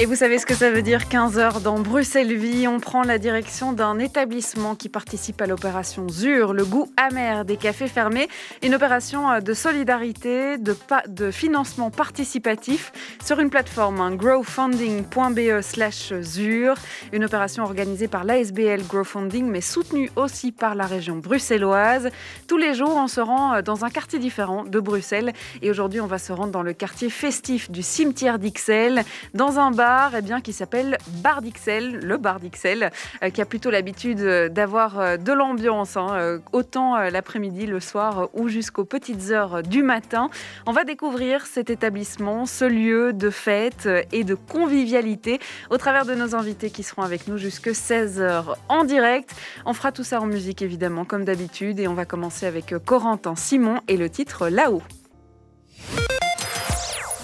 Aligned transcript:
et 0.00 0.06
vous 0.06 0.14
savez 0.14 0.38
ce 0.38 0.46
que 0.46 0.54
ça 0.54 0.70
veut 0.70 0.80
dire 0.80 1.10
15 1.10 1.38
heures 1.38 1.60
dans 1.60 1.78
Bruxelles 1.78 2.34
Vie 2.34 2.66
On 2.66 2.80
prend 2.80 3.02
la 3.02 3.18
direction 3.18 3.74
d'un 3.74 3.98
établissement 3.98 4.74
qui 4.74 4.88
participe 4.88 5.42
à 5.42 5.46
l'opération 5.46 6.08
ZUR, 6.08 6.54
le 6.54 6.64
goût 6.64 6.90
amer 6.96 7.44
des 7.44 7.58
cafés 7.58 7.86
fermés. 7.86 8.26
Une 8.62 8.74
opération 8.74 9.30
euh, 9.30 9.40
de 9.40 9.52
solidarité, 9.52 10.56
de, 10.56 10.74
de 11.06 11.30
financement 11.30 11.90
participatif 11.90 12.92
sur 13.22 13.40
une 13.40 13.50
plateforme 13.50 14.00
hein, 14.00 14.14
growfunding.be 14.14 15.60
slash 15.60 16.14
ZUR. 16.22 16.76
Une 17.12 17.24
opération 17.26 17.64
organisée 17.64 18.08
par 18.08 18.24
l'ASBL 18.24 18.82
Growfunding 18.88 19.50
mais 19.50 19.60
soutenue 19.60 20.10
aussi 20.16 20.50
par 20.50 20.76
la 20.76 20.86
région 20.86 21.16
bruxelloise. 21.16 22.08
Tous 22.48 22.56
les 22.56 22.72
jours, 22.72 22.96
on 22.96 23.06
se 23.06 23.20
rend 23.20 23.52
euh, 23.52 23.60
dans 23.60 23.84
un 23.84 23.90
quartier 23.90 24.18
différent 24.18 24.64
de 24.64 24.80
Bruxelles. 24.80 25.34
Et 25.60 25.70
aujourd'hui, 25.70 26.00
on 26.00 26.06
va 26.06 26.16
se 26.16 26.32
rendre 26.32 26.52
dans 26.52 26.62
le 26.62 26.72
quartier 26.72 27.10
festif 27.10 27.70
du 27.70 27.82
cimetière 27.82 28.38
d'Ixelles, 28.38 29.04
dans 29.34 29.58
un 29.58 29.70
bar 29.72 29.89
eh 30.16 30.22
bien, 30.22 30.40
qui 30.40 30.52
s'appelle 30.52 30.98
Bar 31.22 31.40
le 31.40 32.16
Bar 32.16 32.38
euh, 32.42 33.30
qui 33.30 33.40
a 33.40 33.44
plutôt 33.44 33.70
l'habitude 33.70 34.20
euh, 34.20 34.48
d'avoir 34.48 34.98
euh, 34.98 35.16
de 35.16 35.32
l'ambiance, 35.32 35.96
hein, 35.96 36.38
autant 36.52 36.98
l'après-midi, 36.98 37.66
le 37.66 37.80
soir 37.80 38.28
ou 38.34 38.48
jusqu'aux 38.48 38.84
petites 38.84 39.30
heures 39.30 39.62
du 39.62 39.82
matin. 39.82 40.30
On 40.66 40.72
va 40.72 40.84
découvrir 40.84 41.46
cet 41.46 41.70
établissement, 41.70 42.46
ce 42.46 42.64
lieu 42.64 43.12
de 43.12 43.30
fête 43.30 43.88
et 44.12 44.24
de 44.24 44.34
convivialité 44.34 45.40
au 45.70 45.76
travers 45.76 46.04
de 46.04 46.14
nos 46.14 46.34
invités 46.34 46.70
qui 46.70 46.82
seront 46.82 47.02
avec 47.02 47.26
nous 47.28 47.36
jusque 47.36 47.68
16h 47.68 48.54
en 48.68 48.84
direct. 48.84 49.34
On 49.64 49.72
fera 49.72 49.92
tout 49.92 50.04
ça 50.04 50.20
en 50.20 50.26
musique 50.26 50.62
évidemment, 50.62 51.04
comme 51.04 51.24
d'habitude, 51.24 51.80
et 51.80 51.88
on 51.88 51.94
va 51.94 52.04
commencer 52.04 52.46
avec 52.46 52.74
Corentin 52.84 53.34
Simon 53.36 53.80
et 53.88 53.96
le 53.96 54.10
titre 54.10 54.48
Là-haut 54.48 54.82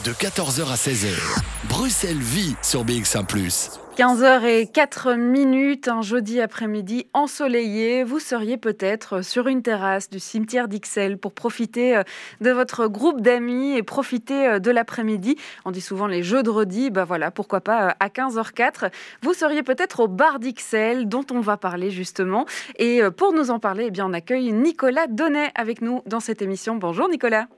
de 0.06 0.12
14h 0.12 0.70
à 0.70 0.76
16h. 0.76 1.42
Bruxelles 1.68 2.20
vit 2.20 2.54
sur 2.62 2.84
BX1⁇ 2.84 3.26
15h 3.96 4.44
et 4.44 4.68
4 4.68 5.14
minutes, 5.14 5.88
un 5.88 6.00
jeudi 6.00 6.40
après-midi 6.40 7.08
ensoleillé. 7.12 8.04
Vous 8.04 8.20
seriez 8.20 8.56
peut-être 8.56 9.24
sur 9.24 9.48
une 9.48 9.62
terrasse 9.62 10.08
du 10.08 10.20
cimetière 10.20 10.68
d'Ixelles 10.68 11.18
pour 11.18 11.32
profiter 11.32 11.96
euh, 11.96 12.02
de 12.40 12.50
votre 12.50 12.86
groupe 12.86 13.20
d'amis 13.20 13.76
et 13.76 13.82
profiter 13.82 14.46
euh, 14.46 14.58
de 14.60 14.70
l'après-midi. 14.70 15.34
On 15.64 15.72
dit 15.72 15.80
souvent 15.80 16.06
les 16.06 16.22
jeux 16.22 16.44
de 16.44 16.50
redis, 16.50 16.90
bah 16.90 17.04
voilà, 17.04 17.32
pourquoi 17.32 17.60
pas 17.60 17.88
euh, 17.88 17.92
à 17.98 18.06
15h04. 18.06 18.92
Vous 19.22 19.32
seriez 19.32 19.64
peut-être 19.64 19.98
au 19.98 20.06
bar 20.06 20.38
d'Ixelles 20.38 21.08
dont 21.08 21.26
on 21.32 21.40
va 21.40 21.56
parler 21.56 21.90
justement. 21.90 22.46
Et 22.78 23.00
pour 23.16 23.32
nous 23.32 23.50
en 23.50 23.58
parler, 23.58 23.86
eh 23.88 23.90
bien, 23.90 24.06
on 24.06 24.12
accueille 24.12 24.52
Nicolas 24.52 25.08
Donnet 25.08 25.50
avec 25.56 25.82
nous 25.82 26.02
dans 26.06 26.20
cette 26.20 26.42
émission. 26.42 26.76
Bonjour 26.76 27.08
Nicolas. 27.08 27.48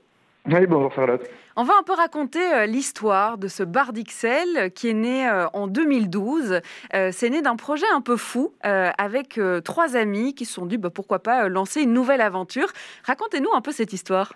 Oui, 0.47 0.65
bonjour 0.67 0.91
Charlotte. 0.93 1.29
On 1.61 1.63
va 1.63 1.73
un 1.77 1.83
peu 1.83 1.91
raconter 1.91 2.53
euh, 2.53 2.65
l'histoire 2.65 3.37
de 3.37 3.49
ce 3.49 3.63
bar 3.63 3.91
euh, 3.91 4.69
qui 4.69 4.87
est 4.87 4.93
né 4.93 5.27
euh, 5.27 5.45
en 5.51 5.67
2012. 5.67 6.61
c'est 7.11 7.29
né 7.29 7.41
d'un 7.41 7.57
projet 7.57 7.85
un 7.93 7.99
peu 7.99 8.15
fou 8.15 8.53
avec 8.61 9.37
trois 9.65 9.97
amis 9.97 10.33
qui 10.35 10.45
se 10.45 10.53
sont 10.53 10.65
dit 10.65 10.77
bah, 10.77 10.89
pourquoi 10.89 11.19
pas 11.19 11.49
lancer 11.49 11.81
une 11.81 11.91
nouvelle 11.91 12.21
aventure. 12.21 12.71
Racontez-nous 13.03 13.51
un 13.53 13.59
peu 13.59 13.73
cette 13.73 13.91
histoire. 13.91 14.31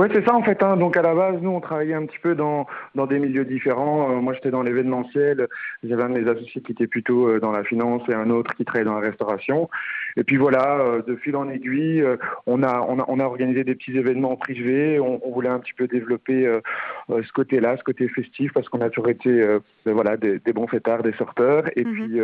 Oui, 0.00 0.08
c'est 0.14 0.24
ça 0.24 0.34
en 0.34 0.42
fait. 0.42 0.62
Hein. 0.62 0.78
Donc 0.78 0.96
à 0.96 1.02
la 1.02 1.14
base, 1.14 1.36
nous, 1.42 1.50
on 1.50 1.60
travaillait 1.60 1.94
un 1.94 2.06
petit 2.06 2.18
peu 2.18 2.34
dans, 2.34 2.66
dans 2.94 3.06
des 3.06 3.18
milieux 3.18 3.44
différents. 3.44 4.08
moi, 4.22 4.32
j'étais 4.32 4.50
dans 4.50 4.62
l'événementiel. 4.62 5.46
J'avais 5.84 6.02
un 6.02 6.08
de 6.08 6.18
mes 6.18 6.30
associés 6.30 6.62
qui 6.62 6.72
était 6.72 6.86
plutôt 6.86 7.38
dans 7.38 7.52
la 7.52 7.64
finance 7.64 8.02
et 8.08 8.14
un 8.14 8.30
autre 8.30 8.54
qui 8.54 8.64
travaillait 8.64 8.86
dans 8.86 8.98
la 8.98 9.06
restauration. 9.06 9.68
Et 10.16 10.24
puis 10.24 10.36
voilà, 10.36 10.78
euh, 10.80 11.02
de 11.02 11.16
fil 11.16 11.36
en 11.36 11.48
aiguille, 11.48 12.02
euh, 12.02 12.16
on 12.46 12.62
a, 12.62 12.80
on 12.88 12.98
a, 12.98 13.04
on 13.08 13.20
a 13.20 13.24
organisé 13.24 13.64
des 13.64 13.74
petits 13.74 13.96
événements 13.96 14.36
privés. 14.36 14.98
On, 15.00 15.20
on 15.24 15.30
voulait 15.32 15.48
un 15.48 15.58
petit 15.58 15.72
peu 15.72 15.86
développer 15.86 16.46
euh, 16.46 16.60
ce 17.08 17.32
côté-là, 17.32 17.76
ce 17.76 17.84
côté 17.84 18.08
festif, 18.08 18.52
parce 18.52 18.68
qu'on 18.68 18.80
a 18.80 18.88
toujours 18.88 19.08
été 19.08 19.58
voilà, 19.84 20.16
des, 20.16 20.38
des, 20.38 20.52
bons 20.52 20.66
fêtards, 20.66 21.02
des 21.02 21.12
sorteurs. 21.12 21.66
Et 21.76 21.84
mhm. 21.84 21.92
puis, 21.92 22.20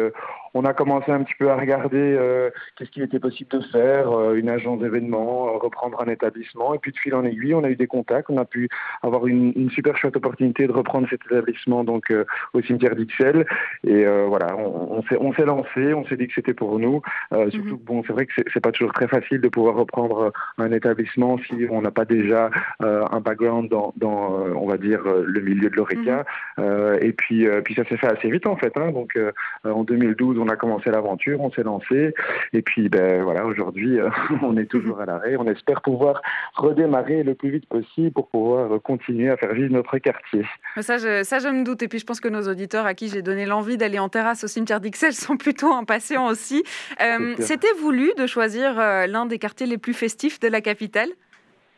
on 0.55 0.65
a 0.65 0.73
commencé 0.73 1.11
un 1.11 1.23
petit 1.23 1.35
peu 1.39 1.51
à 1.51 1.57
regarder 1.57 2.19
qu'est-ce 2.77 2.91
qu'il 2.91 3.03
était 3.03 3.19
possible 3.19 3.51
de 3.51 3.61
faire, 3.73 4.33
une 4.33 4.49
agence 4.49 4.81
d'événements, 4.81 5.59
reprendre 5.59 6.01
un 6.01 6.11
établissement. 6.11 6.75
Et 6.75 6.79
puis, 6.79 6.93
de 6.93 6.99
fil 6.99 7.15
en 7.15 7.25
aiguille, 7.25 7.55
on 7.55 7.65
a 7.67 7.71
eu 7.71 7.77
des 7.77 7.87
contacts. 7.87 8.31
On 8.31 8.39
a 8.39 8.45
pu 8.45 8.69
avoir 9.03 9.27
une, 9.27 9.53
une 9.57 9.71
super 9.71 9.97
chouette 9.97 10.17
opportunité 10.17 10.67
de 10.67 10.73
reprendre 10.73 11.07
cet 11.09 11.21
établissement 11.27 11.85
donc 11.85 12.13
au 12.53 12.63
cimetière 12.63 12.97
d'Ixelles. 12.97 13.47
Et 13.85 14.05
voilà, 14.27 14.57
on, 14.57 15.03
on 15.21 15.33
s'est 15.35 15.45
lancé, 15.45 15.95
on 15.95 16.05
s'est 16.07 16.17
dit 16.17 16.27
que 16.27 16.35
c'était 16.35 16.55
pour 16.55 16.79
nous. 16.79 17.03
surtout 17.51 17.59
mhm 17.59 17.87
bon, 17.87 18.03
c'est 18.07 18.13
vrai 18.13 18.27
que 18.27 18.33
c'est 18.53 18.61
pas 18.61 18.73
toujours 18.73 18.93
très 18.93 19.09
facile 19.09 19.41
de 19.41 19.49
pouvoir 19.49 19.77
reprendre 19.77 20.19
euh, 20.25 20.31
un 20.59 20.73
établissement 20.73 21.39
si 21.39 21.67
on 21.71 21.83
n'a 21.83 21.91
pas 21.91 22.05
déjà 22.05 22.51
euh, 22.83 23.05
un 23.11 23.21
background 23.21 23.71
dans, 23.71 23.93
dans 23.97 24.47
euh, 24.47 24.53
on 24.55 24.67
va 24.67 24.77
dire, 24.77 25.01
le 25.05 25.41
milieu 25.41 25.71
de 25.71 25.77
l'ORECA. 25.77 26.25
Mhm. 26.59 26.99
et 27.01 27.13
puis, 27.13 27.47
puis 27.65 27.75
ça 27.75 27.85
s'est 27.85 27.97
fait 27.97 28.07
assez 28.07 28.31
vite 28.31 28.47
en 28.47 28.57
fait. 28.57 28.73
Hein. 28.77 28.91
Donc, 28.93 29.19
en 29.65 29.85
2012, 29.85 30.39
on 30.39 30.49
a 30.49 30.57
commencé 30.57 30.91
l'aventure, 30.91 31.41
on 31.41 31.51
s'est 31.51 31.63
lancé. 31.63 32.15
Et 32.53 32.63
puis, 32.63 32.89
ben 32.89 33.23
voilà, 33.23 33.45
aujourd'hui, 33.47 33.99
on 34.43 34.57
est 34.57 34.67
toujours 34.67 35.01
à 35.01 35.07
l'arrêt. 35.07 35.37
On 35.39 35.47
espère 35.47 35.83
pouvoir 35.83 36.23
redémarrer 36.55 37.23
le 37.23 37.35
plus 37.35 37.46
vite 37.51 37.67
possible 37.67 38.13
pour 38.13 38.29
pouvoir 38.29 38.81
continuer 38.83 39.31
à 39.31 39.37
faire 39.37 39.53
vivre 39.53 39.73
notre 39.73 39.99
quartier. 39.99 40.45
Ça 40.81 40.99
je, 40.99 41.23
ça, 41.23 41.39
je 41.39 41.49
me 41.49 41.65
doute. 41.65 41.83
Et 41.83 41.89
puis, 41.89 41.99
je 41.99 42.05
pense 42.05 42.21
que 42.21 42.29
nos 42.29 42.49
auditeurs 42.49 42.87
à 42.87 42.95
qui 42.95 43.09
j'ai 43.09 43.23
donné 43.23 43.47
l'envie 43.47 43.77
d'aller 43.77 43.99
en 43.99 44.09
terrasse 44.09 44.45
au 44.45 44.49
cimetière 44.49 44.81
d'Ixelles 44.81 45.13
sont 45.15 45.37
plutôt 45.37 45.73
impatients 45.73 46.27
aussi. 46.27 46.65
C'était 47.39 47.73
voulu 47.81 48.13
de 48.17 48.27
choisir 48.27 48.79
euh, 48.79 49.07
l'un 49.07 49.27
des 49.27 49.39
quartiers 49.39 49.67
les 49.67 49.79
plus 49.79 49.95
festifs 49.95 50.41
de 50.41 50.49
la 50.49 50.61
capitale? 50.61 51.09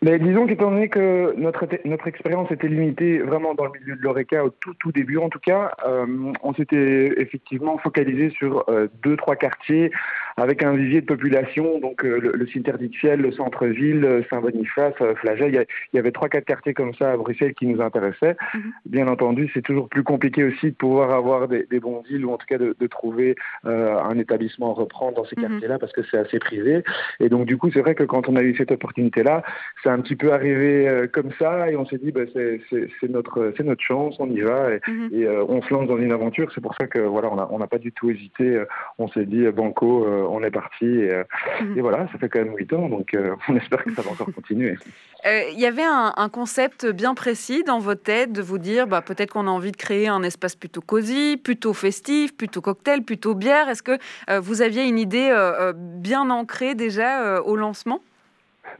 Mais 0.00 0.18
disons 0.20 0.46
qu'étant 0.46 0.70
donné 0.70 0.88
que 0.88 1.34
notre, 1.36 1.66
notre 1.84 2.06
expérience 2.06 2.48
était 2.52 2.68
limitée 2.68 3.18
vraiment 3.18 3.54
dans 3.54 3.64
le 3.64 3.72
milieu 3.80 3.96
de 3.96 4.00
l'ORECA 4.00 4.44
au 4.44 4.50
tout, 4.50 4.72
tout 4.74 4.92
début, 4.92 5.18
en 5.18 5.28
tout 5.28 5.40
cas, 5.40 5.72
euh, 5.84 6.06
on 6.42 6.54
s'était 6.54 7.14
effectivement 7.16 7.78
focalisé 7.78 8.30
sur 8.30 8.64
euh, 8.68 8.86
deux, 9.02 9.16
trois 9.16 9.34
quartiers 9.34 9.90
avec 10.38 10.62
un 10.62 10.74
vivier 10.74 11.00
de 11.00 11.06
population, 11.06 11.78
donc 11.80 12.04
euh, 12.04 12.18
le, 12.20 12.32
le, 12.32 12.78
d'Ixelles, 12.78 13.20
le 13.20 13.32
centre-ville, 13.32 14.24
Saint-Boniface, 14.30 14.94
Flagey. 15.16 15.48
Il 15.48 15.96
y, 15.96 15.98
avait 15.98 16.12
trois, 16.12 16.28
quatre 16.28 16.44
quartiers 16.44 16.74
comme 16.74 16.94
ça 16.94 17.12
à 17.12 17.16
Bruxelles 17.16 17.54
qui 17.54 17.66
nous 17.66 17.80
intéressaient. 17.80 18.36
Mhm. 18.54 18.72
Bien 18.86 19.08
entendu, 19.08 19.50
c'est 19.52 19.62
toujours 19.62 19.88
plus 19.88 20.02
compliqué 20.02 20.44
aussi 20.44 20.70
de 20.70 20.76
pouvoir 20.76 21.10
avoir 21.10 21.48
des, 21.48 21.66
des 21.70 21.80
bons 21.80 22.02
deals 22.08 22.24
ou 22.24 22.32
en 22.32 22.38
tout 22.38 22.46
cas 22.46 22.58
de, 22.58 22.74
de 22.78 22.86
trouver 22.86 23.36
un 23.64 24.18
établissement 24.18 24.70
à 24.70 24.74
reprendre 24.74 25.16
dans 25.16 25.24
ces 25.24 25.36
mhm. 25.36 25.48
quartiers-là 25.48 25.78
parce 25.78 25.92
que 25.92 26.02
c'est 26.10 26.18
assez 26.18 26.38
privé. 26.38 26.82
Et 27.20 27.28
donc, 27.28 27.46
du 27.46 27.56
coup, 27.56 27.70
c'est 27.72 27.80
vrai 27.80 27.94
que 27.94 28.04
quand 28.04 28.28
on 28.28 28.36
a 28.36 28.42
eu 28.42 28.54
cette 28.56 28.70
opportunité-là, 28.70 29.42
un 29.88 30.00
petit 30.00 30.16
peu 30.16 30.32
arrivé 30.32 30.88
euh, 30.88 31.06
comme 31.06 31.30
ça 31.38 31.70
et 31.70 31.76
on 31.76 31.86
s'est 31.86 31.98
dit 31.98 32.12
bah, 32.12 32.22
c'est 32.32 33.08
notre 33.08 33.52
c'est 33.56 33.64
notre 33.64 33.82
chance, 33.82 34.16
on 34.18 34.30
y 34.30 34.40
va 34.40 34.74
et, 34.74 34.80
mhm. 34.86 35.10
euh, 35.14 35.44
on 35.48 35.62
se 35.62 35.72
lance 35.72 35.88
dans 35.88 35.98
une 35.98 36.12
aventure. 36.12 36.50
C'est 36.54 36.60
pour 36.60 36.74
ça 36.74 36.86
que 36.86 37.00
voilà, 37.00 37.30
on 37.50 37.58
n'a 37.58 37.66
pas 37.66 37.78
du 37.78 37.92
tout 37.92 38.10
hésité. 38.10 38.56
Euh, 38.56 38.66
on 38.98 39.08
s'est 39.08 39.24
dit 39.24 39.46
banco, 39.48 40.06
on 40.28 40.42
est 40.42 40.50
parti 40.50 40.84
mhm. 40.84 41.76
et, 41.76 41.80
voilà, 41.80 42.08
ça 42.12 42.18
fait 42.18 42.28
quand 42.28 42.38
même 42.38 42.54
8 42.56 42.72
ans, 42.74 42.88
donc 42.88 43.16
on 43.48 43.56
espère 43.56 43.84
que 43.84 43.94
ça 43.94 44.02
va 44.02 44.10
encore 44.10 44.28
continuer. 44.34 44.76
Il 45.24 45.58
y 45.58 45.66
avait 45.66 45.84
un, 45.84 46.28
concept 46.28 46.86
bien 46.86 47.14
précis 47.14 47.64
dans 47.64 47.78
votre 47.78 48.02
tête 48.02 48.32
de 48.32 48.42
vous 48.42 48.58
dire 48.58 48.86
bah, 48.86 49.02
peut-être 49.02 49.32
qu'on 49.32 49.46
a 49.46 49.50
envie 49.50 49.72
de 49.72 49.76
créer 49.76 50.08
un 50.08 50.22
espace 50.22 50.54
plutôt 50.54 50.80
cosy, 50.80 51.36
plutôt 51.42 51.72
festif, 51.72 52.36
plutôt 52.36 52.60
cocktail, 52.60 53.02
plutôt 53.02 53.34
bière. 53.34 53.68
Est-ce 53.68 53.82
que 53.82 53.98
vous 54.38 54.62
aviez 54.62 54.86
une 54.86 54.98
idée 54.98 55.34
bien 55.74 56.30
ancrée 56.30 56.74
déjà 56.74 57.42
au 57.42 57.56
lancement? 57.56 58.00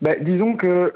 Ben, 0.03 0.17
disons 0.21 0.55
que 0.55 0.93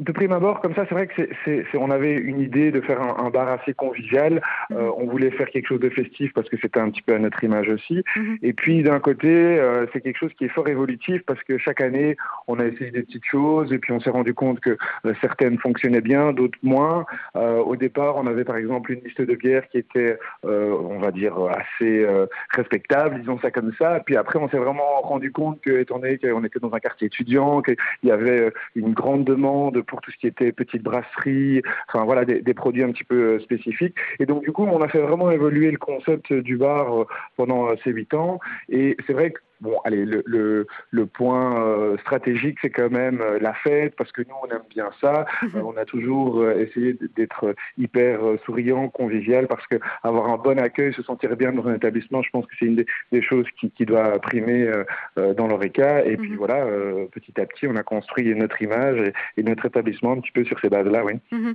de 0.00 0.12
prime 0.12 0.32
abord, 0.32 0.60
comme 0.60 0.74
ça, 0.74 0.86
c'est 0.88 0.94
vrai 0.94 1.06
que 1.06 1.28
c'est, 1.44 1.66
on 1.74 1.90
avait 1.90 2.14
une 2.14 2.40
idée 2.40 2.70
de 2.70 2.80
faire 2.80 3.00
un, 3.02 3.28
bar 3.28 3.48
assez 3.48 3.74
convivial. 3.74 4.40
Mhm. 4.70 4.76
Euh, 4.76 4.90
on 4.96 5.06
voulait 5.06 5.30
faire 5.30 5.48
quelque 5.50 5.68
chose 5.68 5.80
de 5.80 5.90
festif 5.90 6.32
parce 6.32 6.48
que 6.48 6.56
c'était 6.60 6.80
un 6.80 6.90
petit 6.90 7.02
peu 7.02 7.14
à 7.14 7.18
notre 7.18 7.44
image 7.44 7.68
aussi. 7.68 8.02
Mhm. 8.16 8.38
Et 8.42 8.54
puis 8.54 8.82
d'un 8.82 8.98
côté, 8.98 9.28
euh, 9.28 9.86
c'est 9.92 10.00
quelque 10.00 10.16
chose 10.16 10.32
qui 10.38 10.46
est 10.46 10.48
fort 10.48 10.68
évolutif 10.68 11.22
parce 11.26 11.42
que 11.42 11.58
chaque 11.58 11.82
année, 11.82 12.16
on 12.48 12.58
a 12.58 12.64
essayé 12.64 12.90
des 12.90 13.02
petites 13.02 13.26
choses 13.26 13.72
et 13.74 13.78
puis 13.78 13.92
on 13.92 14.00
s'est 14.00 14.10
rendu 14.10 14.32
compte 14.32 14.60
que 14.60 14.78
euh, 15.04 15.12
certaines 15.20 15.58
fonctionnaient 15.58 16.00
bien, 16.00 16.32
d'autres 16.32 16.58
moins. 16.62 17.04
au 17.34 17.76
départ, 17.76 18.16
on 18.16 18.26
avait 18.26 18.44
par 18.44 18.56
exemple 18.56 18.92
une 18.92 19.00
liste 19.00 19.20
de 19.20 19.34
bières 19.34 19.68
qui 19.68 19.78
était, 19.78 20.18
on 20.42 20.98
va 20.98 21.10
dire, 21.10 21.34
assez 21.50 22.06
respectable, 22.50 23.20
disons 23.20 23.38
ça 23.40 23.50
comme 23.50 23.72
ça. 23.78 24.00
Puis 24.04 24.16
après, 24.16 24.38
on 24.38 24.48
s'est 24.48 24.58
vraiment 24.58 25.00
rendu 25.02 25.30
compte 25.32 25.60
que, 25.60 25.80
étant 25.80 25.98
donné 25.98 26.18
qu'on 26.18 26.44
était 26.44 26.58
dans 26.58 26.72
un 26.72 26.80
quartier 26.80 27.08
étudiant, 27.08 27.62
qu'il 27.62 27.76
y 28.04 28.10
avait 28.10 28.52
une 28.74 28.92
grande 28.92 29.24
demande 29.24 29.82
pour 29.90 30.00
tout 30.00 30.10
ce 30.12 30.16
qui 30.16 30.28
était 30.28 30.52
petite 30.52 30.82
brasserie, 30.82 31.62
enfin 31.88 32.04
voilà, 32.04 32.24
des, 32.24 32.54
produits 32.54 32.84
un 32.84 32.92
petit 32.92 33.04
peu 33.04 33.34
euh, 33.34 33.40
spécifiques. 33.40 33.96
Et 34.20 34.26
donc 34.26 34.42
du 34.44 34.52
coup, 34.52 34.64
on 34.64 34.80
a 34.80 34.88
fait 34.88 35.00
vraiment 35.00 35.30
évoluer 35.30 35.70
le 35.70 35.78
concept 35.78 36.32
du 36.32 36.56
bar 36.56 37.00
euh, 37.00 37.06
pendant 37.36 37.68
euh, 37.68 37.74
ces 37.82 37.90
huit 37.90 38.14
ans. 38.14 38.38
Et 38.68 38.96
c'est 39.06 39.12
vrai 39.12 39.32
que 39.32 39.40
bon, 39.60 39.78
allez, 39.84 40.04
le, 40.04 40.22
le, 40.26 40.66
le 40.90 41.06
point 41.06 41.96
stratégique, 42.00 42.58
c'est 42.62 42.70
quand 42.70 42.90
même 42.90 43.22
la 43.40 43.52
fête, 43.54 43.94
parce 43.96 44.12
que 44.12 44.22
nous, 44.22 44.34
on 44.42 44.50
aime 44.54 44.62
bien 44.70 44.90
ça. 45.00 45.26
on 45.54 45.76
a 45.76 45.84
toujours 45.84 46.48
essayé 46.50 46.96
d'être 47.16 47.54
hyper 47.78 48.20
souriant, 48.44 48.88
convivial, 48.88 49.46
parce 49.46 49.66
que 49.66 49.76
avoir 50.02 50.28
un 50.30 50.36
bon 50.36 50.58
accueil, 50.58 50.92
se 50.94 51.02
sentir 51.02 51.36
bien 51.36 51.52
dans 51.52 51.66
un 51.66 51.74
établissement, 51.74 52.22
je 52.22 52.30
pense 52.30 52.46
que 52.46 52.52
c'est 52.58 52.66
une 52.66 52.84
des, 53.12 53.22
choses 53.22 53.46
qui, 53.58 53.70
qui, 53.70 53.84
doit 53.84 54.18
primer 54.20 54.70
dans 55.16 55.46
l'ORECA. 55.46 56.04
Et 56.06 56.16
puis 56.16 56.30
mhm. 56.30 56.36
voilà, 56.36 56.64
petit 57.12 57.38
à 57.40 57.46
petit, 57.46 57.66
on 57.66 57.76
a 57.76 57.82
construit 57.82 58.34
notre 58.34 58.60
image 58.62 59.12
et, 59.36 59.42
notre 59.42 59.66
établissement 59.66 60.12
un 60.12 60.20
petit 60.20 60.32
peu 60.32 60.44
sur 60.44 60.58
ces 60.60 60.68
bases-là, 60.68 61.04
oui. 61.04 61.14
Mhm. 61.32 61.54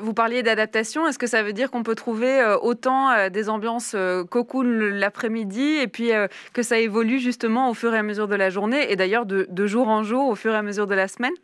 vous 0.00 0.14
parliez 0.14 0.42
d'adaptation. 0.42 1.06
Est-ce 1.06 1.18
que 1.18 1.26
ça 1.26 1.42
veut 1.42 1.52
dire 1.52 1.70
qu'on 1.70 1.82
peut 1.82 1.94
trouver 1.94 2.42
autant 2.62 3.28
des 3.28 3.48
ambiances 3.48 3.96
cocoon 4.30 4.64
l'après-midi 4.64 5.78
et 5.82 5.86
puis 5.86 6.10
que 6.52 6.62
ça 6.62 6.78
évolue 6.78 7.18
justement 7.18 7.35
au 7.44 7.74
fur 7.74 7.94
et 7.94 7.98
à 7.98 8.02
mesure 8.02 8.28
de 8.28 8.34
la 8.34 8.50
journée 8.50 8.90
et 8.90 8.96
d'ailleurs 8.96 9.26
de 9.26 9.66
jour 9.66 9.88
en 9.88 10.02
jour 10.02 10.28
au 10.28 10.34
fur 10.34 10.52
et 10.52 10.56
à 10.56 10.62
mesure 10.62 10.86
de 10.86 10.94
la 10.94 11.08
semaine 11.08 11.34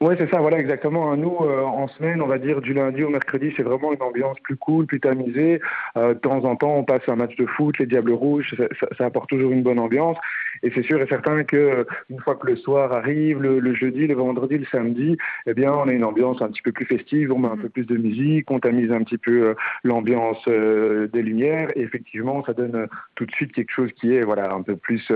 oui, 0.00 0.14
c'est 0.16 0.30
ça, 0.30 0.38
voilà, 0.40 0.60
exactement. 0.60 1.16
Nous, 1.16 1.36
euh, 1.40 1.64
en 1.64 1.88
semaine, 1.88 2.22
on 2.22 2.28
va 2.28 2.38
dire 2.38 2.60
du 2.60 2.72
lundi 2.72 3.02
au 3.02 3.08
mercredi, 3.08 3.52
c'est 3.56 3.64
vraiment 3.64 3.92
une 3.92 4.00
ambiance 4.00 4.38
plus 4.44 4.54
cool, 4.54 4.86
plus 4.86 5.00
tamisée. 5.00 5.60
Euh, 5.96 6.14
de 6.14 6.20
temps 6.20 6.44
en 6.44 6.54
temps, 6.54 6.76
on 6.76 6.84
passe 6.84 7.02
un 7.08 7.16
match 7.16 7.34
de 7.34 7.46
foot, 7.46 7.76
les 7.78 7.86
Diables 7.86 8.12
Rouges, 8.12 8.54
ça, 8.96 9.06
apporte 9.06 9.28
toujours 9.28 9.50
une 9.50 9.64
bonne 9.64 9.80
ambiance. 9.80 10.16
Et 10.62 10.70
c'est 10.72 10.84
sûr 10.84 11.02
et 11.02 11.08
certain 11.08 11.42
que 11.42 11.56
euh, 11.56 11.84
une 12.10 12.20
fois 12.20 12.36
que 12.36 12.46
le 12.46 12.54
soir 12.54 12.92
arrive, 12.92 13.42
le, 13.42 13.74
jeudi, 13.74 14.06
le 14.06 14.14
vendredi, 14.14 14.58
le 14.58 14.66
samedi, 14.66 15.16
eh 15.46 15.54
bien, 15.54 15.72
on 15.72 15.88
a 15.88 15.92
une 15.92 16.04
ambiance 16.04 16.40
un 16.42 16.48
petit 16.48 16.62
peu 16.62 16.70
plus 16.70 16.86
festive, 16.86 17.32
on 17.32 17.38
met 17.38 17.48
un 17.48 17.56
peu 17.56 17.68
plus 17.68 17.86
de 17.86 17.96
musique, 17.96 18.48
on 18.52 18.60
tamise 18.60 18.92
un 18.92 19.02
petit 19.02 19.18
peu 19.18 19.56
l'ambiance 19.82 20.44
des 20.46 21.22
lumières. 21.22 21.70
Et 21.76 21.82
effectivement, 21.82 22.44
ça 22.44 22.52
donne 22.52 22.86
tout 23.16 23.26
de 23.26 23.32
suite 23.32 23.50
quelque 23.50 23.72
chose 23.72 23.90
qui 24.00 24.14
est, 24.14 24.22
voilà, 24.22 24.52
un 24.52 24.62
peu 24.62 24.76
plus 24.76 25.10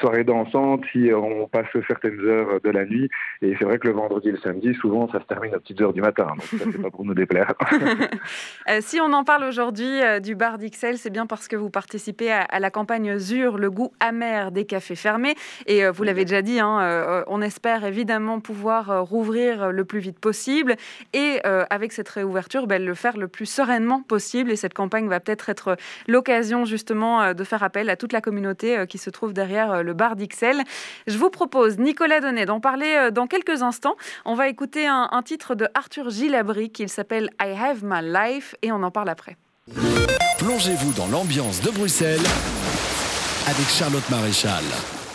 soirée 0.00 0.24
dansante 0.24 0.84
si 0.92 1.10
on 1.14 1.48
passe 1.48 1.68
certaines 1.86 2.20
heures 2.20 2.60
de 2.62 2.70
la 2.70 2.84
nuit. 2.84 3.08
Et 3.40 3.54
c'est 3.58 3.64
vrai 3.64 3.78
que 3.78 3.88
le 3.88 3.94
vendredi 3.94 4.17
le 4.26 4.38
samedi, 4.38 4.74
souvent 4.74 5.08
ça 5.10 5.20
se 5.20 5.24
termine 5.24 5.54
à 5.54 5.58
petites 5.58 5.80
heures 5.80 5.92
du 5.92 6.00
matin. 6.00 6.28
Donc 6.28 6.60
ça, 6.60 6.64
c'est 6.70 6.82
pas 6.82 6.90
pour 6.90 7.04
nous 7.04 7.14
déplaire. 7.14 7.54
Euh, 8.68 8.80
si 8.82 9.00
on 9.00 9.12
en 9.12 9.24
parle 9.24 9.44
aujourd'hui 9.44 10.02
euh, 10.02 10.20
du 10.20 10.34
bar 10.34 10.58
d'Ixelles, 10.58 10.98
c'est 10.98 11.10
bien 11.10 11.26
parce 11.26 11.48
que 11.48 11.56
vous 11.56 11.70
participez 11.70 12.30
à, 12.30 12.60
la 12.60 12.70
campagne 12.70 13.18
ZUR, 13.18 13.56
le 13.56 13.70
goût 13.70 13.92
amer 14.00 14.52
des 14.52 14.66
cafés 14.66 14.94
fermés. 14.94 15.34
Et 15.66 15.84
euh, 15.84 15.90
vous 15.90 16.02
l'avez 16.02 16.24
déjà 16.24 16.42
dit, 16.42 16.60
hein, 16.60 17.24
on 17.28 17.40
espère 17.40 17.84
évidemment 17.84 18.40
pouvoir 18.40 19.06
rouvrir 19.06 19.72
le 19.72 19.84
plus 19.84 20.00
vite 20.00 20.18
possible. 20.18 20.76
Et 21.12 21.40
avec 21.44 21.92
cette 21.92 22.08
réouverture, 22.08 22.66
ben, 22.66 22.84
le 22.84 22.94
faire 22.94 23.16
le 23.16 23.28
plus 23.28 23.46
sereinement 23.46 24.02
possible. 24.02 24.50
Et 24.50 24.56
cette 24.56 24.74
campagne 24.74 25.08
va 25.08 25.20
peut-être 25.20 25.48
être, 25.48 25.76
l'occasion 26.06 26.64
justement 26.64 27.32
de 27.32 27.44
faire 27.44 27.62
appel 27.62 27.88
à 27.90 27.96
toute 27.96 28.12
la 28.12 28.20
communauté 28.20 28.86
qui 28.88 28.98
se 28.98 29.10
trouve 29.10 29.32
derrière 29.32 29.82
le 29.82 29.94
bar 29.94 30.16
d'Ixelles. 30.16 30.62
Je 31.06 31.16
vous 31.16 31.30
propose, 31.30 31.78
Nicolas 31.78 32.20
Donnet, 32.20 32.46
d'en 32.46 32.60
parler 32.60 33.10
dans 33.12 33.26
quelques 33.26 33.62
instants. 33.62 33.96
On 34.24 34.34
va 34.34 34.48
écouter 34.48 34.86
un, 34.86 35.08
titre 35.24 35.54
de 35.54 35.68
Arthur 35.74 36.10
Gilabri 36.10 36.70
qui 36.70 36.88
s'appelle 36.88 37.30
I 37.40 37.54
Have 37.58 37.80
My 37.82 38.00
Life 38.02 38.54
et 38.62 38.72
on 38.72 38.82
en 38.82 38.90
parle 38.90 39.08
après. 39.08 39.36
Plongez-vous 40.38 40.92
dans 40.92 41.08
l'ambiance 41.08 41.60
de 41.60 41.70
Bruxelles 41.70 42.24
avec 43.46 43.68
Charlotte 43.68 44.08
Maréchal. 44.10 44.64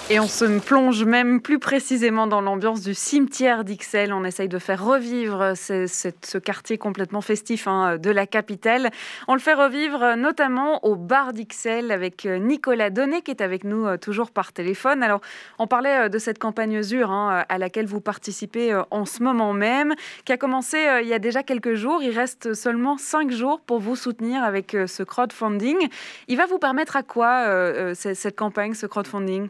Et 0.09 0.19
on 0.19 0.27
se 0.27 0.59
plonge 0.59 1.05
même 1.05 1.39
plus 1.39 1.59
précisément 1.59 2.27
dans 2.27 2.41
l'ambiance 2.41 2.81
du 2.81 2.93
cimetière 2.93 3.63
d'Ixelles. 3.63 4.11
On 4.11 4.25
essaye 4.25 4.49
de 4.49 4.59
faire 4.59 4.83
revivre 4.83 5.53
ce, 5.55 6.37
quartier 6.39 6.77
complètement 6.77 7.21
festif 7.21 7.67
hein, 7.67 7.97
de 7.97 8.11
la 8.11 8.27
capitale. 8.27 8.91
On 9.29 9.33
le 9.33 9.39
fait 9.39 9.53
revivre 9.53 10.17
notamment 10.17 10.85
au 10.85 10.97
bar 10.97 11.31
d'Ixelles 11.31 11.89
avec 11.89 12.25
Nicolas 12.25 12.89
Donnet 12.89 13.21
qui 13.21 13.31
est 13.31 13.39
avec 13.39 13.63
nous 13.63 13.87
euh, 13.87 13.95
toujours 13.95 14.31
par 14.31 14.51
téléphone. 14.51 15.03
Alors, 15.03 15.21
on 15.57 15.67
parlait 15.67 16.05
euh, 16.05 16.09
de 16.09 16.17
cette 16.19 16.37
campagne 16.37 16.81
ZUR 16.81 17.09
hein, 17.09 17.45
à 17.47 17.57
laquelle 17.57 17.85
vous 17.85 18.01
participez 18.01 18.73
euh, 18.73 18.83
en 18.91 19.05
ce 19.05 19.23
moment 19.23 19.53
même, 19.53 19.93
qui 20.25 20.33
a 20.33 20.37
commencé 20.37 20.79
il 21.01 21.07
y 21.07 21.13
a 21.13 21.19
déjà 21.19 21.43
quelques 21.43 21.75
jours. 21.75 22.03
Il 22.03 22.11
reste 22.11 22.53
seulement 22.55 22.97
cinq 22.97 23.31
jours 23.31 23.61
pour 23.61 23.79
vous 23.79 23.95
soutenir 23.95 24.43
avec 24.43 24.75
ce 24.85 25.01
crowdfunding. 25.01 25.87
Il 26.27 26.35
va 26.35 26.45
vous 26.45 26.59
permettre 26.59 26.97
à 26.97 27.03
quoi 27.03 27.45
cette 27.95 28.35
campagne, 28.35 28.73
ce 28.73 28.85
crowdfunding? 28.85 29.47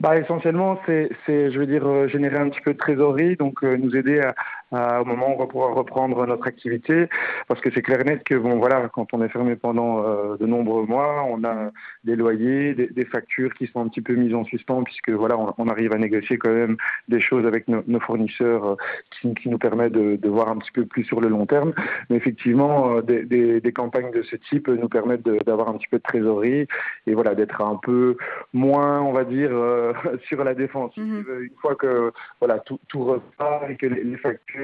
Bah, 0.00 0.16
essentiellement, 0.16 0.80
c'est, 0.86 1.10
je 1.26 1.58
veux 1.58 1.66
dire, 1.66 1.86
euh, 1.86 2.08
générer 2.08 2.36
un 2.36 2.48
petit 2.48 2.60
peu 2.60 2.72
de 2.72 2.78
trésorerie, 2.78 3.36
donc 3.36 3.64
euh, 3.64 3.76
nous 3.76 3.96
aider 3.96 4.20
à, 4.20 4.34
au 4.72 5.04
moment 5.04 5.30
où 5.30 5.34
on 5.34 5.38
va 5.38 5.46
pouvoir 5.46 5.74
reprendre 5.74 6.26
notre 6.26 6.46
activité, 6.46 7.08
parce 7.46 7.60
que 7.60 7.70
c'est 7.72 7.82
clair 7.82 8.00
et 8.00 8.04
net 8.04 8.24
que 8.24 8.34
bon 8.34 8.58
voilà, 8.58 8.88
quand 8.92 9.06
on 9.12 9.22
est 9.22 9.28
fermé 9.28 9.56
pendant 9.56 10.04
euh, 10.04 10.36
de 10.36 10.46
nombreux 10.46 10.84
mois, 10.84 11.24
on 11.28 11.42
a 11.44 11.70
des 12.04 12.16
loyers, 12.16 12.74
des, 12.74 13.04
factures 13.04 13.54
qui 13.54 13.66
sont 13.68 13.80
un 13.80 13.88
petit 13.88 14.02
peu 14.02 14.14
mises 14.14 14.34
en 14.34 14.44
suspens, 14.44 14.82
puisque 14.82 15.10
voilà, 15.10 15.36
on, 15.56 15.68
arrive 15.68 15.92
à 15.94 15.98
négocier 15.98 16.36
quand 16.36 16.52
même 16.52 16.76
des 17.08 17.20
choses 17.20 17.46
avec 17.46 17.66
nos 17.68 18.00
fournisseurs 18.00 18.64
euh, 18.64 18.76
qui, 19.10 19.32
qui, 19.34 19.48
nous 19.48 19.58
permettent 19.58 19.92
de, 19.92 20.16
de, 20.16 20.28
voir 20.28 20.50
un 20.50 20.56
petit 20.56 20.72
peu 20.72 20.84
plus 20.84 21.04
sur 21.04 21.20
le 21.20 21.28
long 21.28 21.46
terme. 21.46 21.72
Mais 22.10 22.16
effectivement, 22.16 22.96
euh, 22.96 23.02
des, 23.02 23.24
des, 23.24 23.60
des, 23.60 23.72
campagnes 23.72 24.10
de 24.10 24.22
ce 24.22 24.36
type 24.36 24.68
nous 24.68 24.88
permettent 24.88 25.22
d'avoir 25.46 25.68
un 25.68 25.74
petit 25.78 25.88
peu 25.90 25.96
de 25.98 26.02
trésorerie 26.02 26.66
et 27.06 27.14
voilà, 27.14 27.34
d'être 27.34 27.62
un 27.62 27.76
peu 27.76 28.16
moins, 28.52 29.00
on 29.00 29.12
va 29.12 29.24
dire, 29.24 29.50
sur 30.28 30.44
la 30.44 30.54
défensive 30.54 31.02
mm-hmm. 31.02 31.42
une 31.42 31.56
fois 31.60 31.74
que 31.74 32.12
voilà 32.40 32.58
tout, 32.58 32.78
tout 32.88 33.04
repart 33.04 33.70
et 33.70 33.76
que 33.76 33.86
les 33.86 34.16
factures 34.16 34.57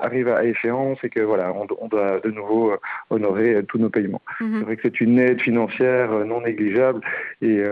arrive 0.00 0.28
à 0.28 0.44
échéance 0.44 0.98
et 1.02 1.08
que 1.08 1.20
voilà, 1.20 1.52
on, 1.52 1.88
doit 1.88 2.20
de 2.20 2.30
nouveau 2.30 2.72
euh, 2.72 2.76
honorer 3.10 3.54
euh, 3.54 3.62
tous 3.62 3.78
nos 3.78 3.90
paiements. 3.90 4.22
Mhm. 4.40 4.58
C'est 4.58 4.64
vrai 4.64 4.76
que 4.76 4.82
c'est 4.84 5.00
une 5.00 5.18
aide 5.18 5.40
financière 5.40 6.12
euh, 6.12 6.24
non 6.24 6.40
négligeable 6.42 7.00
et 7.42 7.62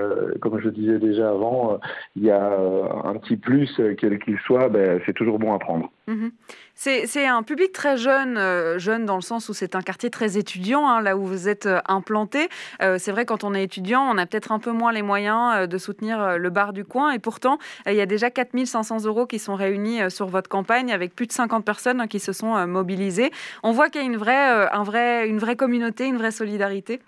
comme 0.41 0.59
je 0.61 0.67
le 0.67 0.71
disais 0.71 0.99
déjà 0.99 1.31
avant, 1.31 1.79
il 2.15 2.25
y 2.25 2.31
a 2.31 2.57
un 3.05 3.15
petit 3.17 3.37
plus 3.37 3.81
quel 3.99 4.19
qu'il 4.19 4.39
soit, 4.41 4.69
ben, 4.69 5.01
c'est 5.05 5.13
toujours 5.13 5.39
bon 5.39 5.53
à 5.53 5.59
prendre. 5.59 5.91
Mhm. 6.09 6.31
C'est 6.75 7.27
un 7.27 7.43
public 7.43 7.73
très 7.73 7.97
jeune, 7.97 8.39
euh, 8.39 8.79
jeune 8.79 9.07
dans 9.07 9.17
le 9.17 9.23
sens 9.23 9.49
où 9.49 9.55
c'est 9.55 9.75
un 9.75 9.83
quartier 9.83 10.09
très 10.09 10.39
étudiant, 10.39 10.87
hein, 10.87 11.01
là 11.01 11.17
où 11.17 11.25
vous 11.27 11.49
êtes 11.49 11.67
euh, 11.67 11.81
implanté. 11.87 12.49
Euh, 12.81 12.97
c'est 12.99 13.11
vrai, 13.11 13.25
quand 13.25 13.43
on 13.43 13.55
est 13.55 13.65
étudiant, 13.65 14.03
on 14.03 14.17
a 14.17 14.25
peut-être 14.27 14.53
un 14.53 14.61
peu 14.61 14.71
moins 14.71 14.93
les 14.93 15.03
moyens 15.03 15.69
de 15.69 15.79
soutenir 15.79 16.39
le 16.39 16.51
bar 16.51 16.73
du 16.73 16.85
coin. 16.85 17.11
Et 17.11 17.19
pourtant, 17.19 17.59
il 17.87 17.95
y 17.95 18.01
a 18.01 18.07
déjà 18.07 18.31
4500 18.31 19.05
euros 19.05 19.27
qui 19.27 19.41
sont 19.41 19.55
réunis 19.55 20.11
sur 20.11 20.29
votre 20.29 20.49
campagne 20.49 20.93
avec 20.93 21.15
plus 21.15 21.27
de 21.27 21.33
50 21.33 21.65
personnes 21.65 22.01
hein, 22.01 22.07
qui 22.07 22.21
se 22.21 22.33
sont 22.33 22.67
mobilisées. 22.67 23.33
On 23.63 23.73
voit 23.73 23.89
qu'il 23.89 24.01
y 24.01 24.05
a 24.05 24.07
une 24.07 24.17
vraie, 24.17 24.69
un 24.71 24.83
vrai, 24.85 25.29
une 25.29 25.39
vraie 25.39 25.57
communauté, 25.57 26.07
une 26.07 26.19
vraie 26.19 26.31
solidarité. 26.31 27.01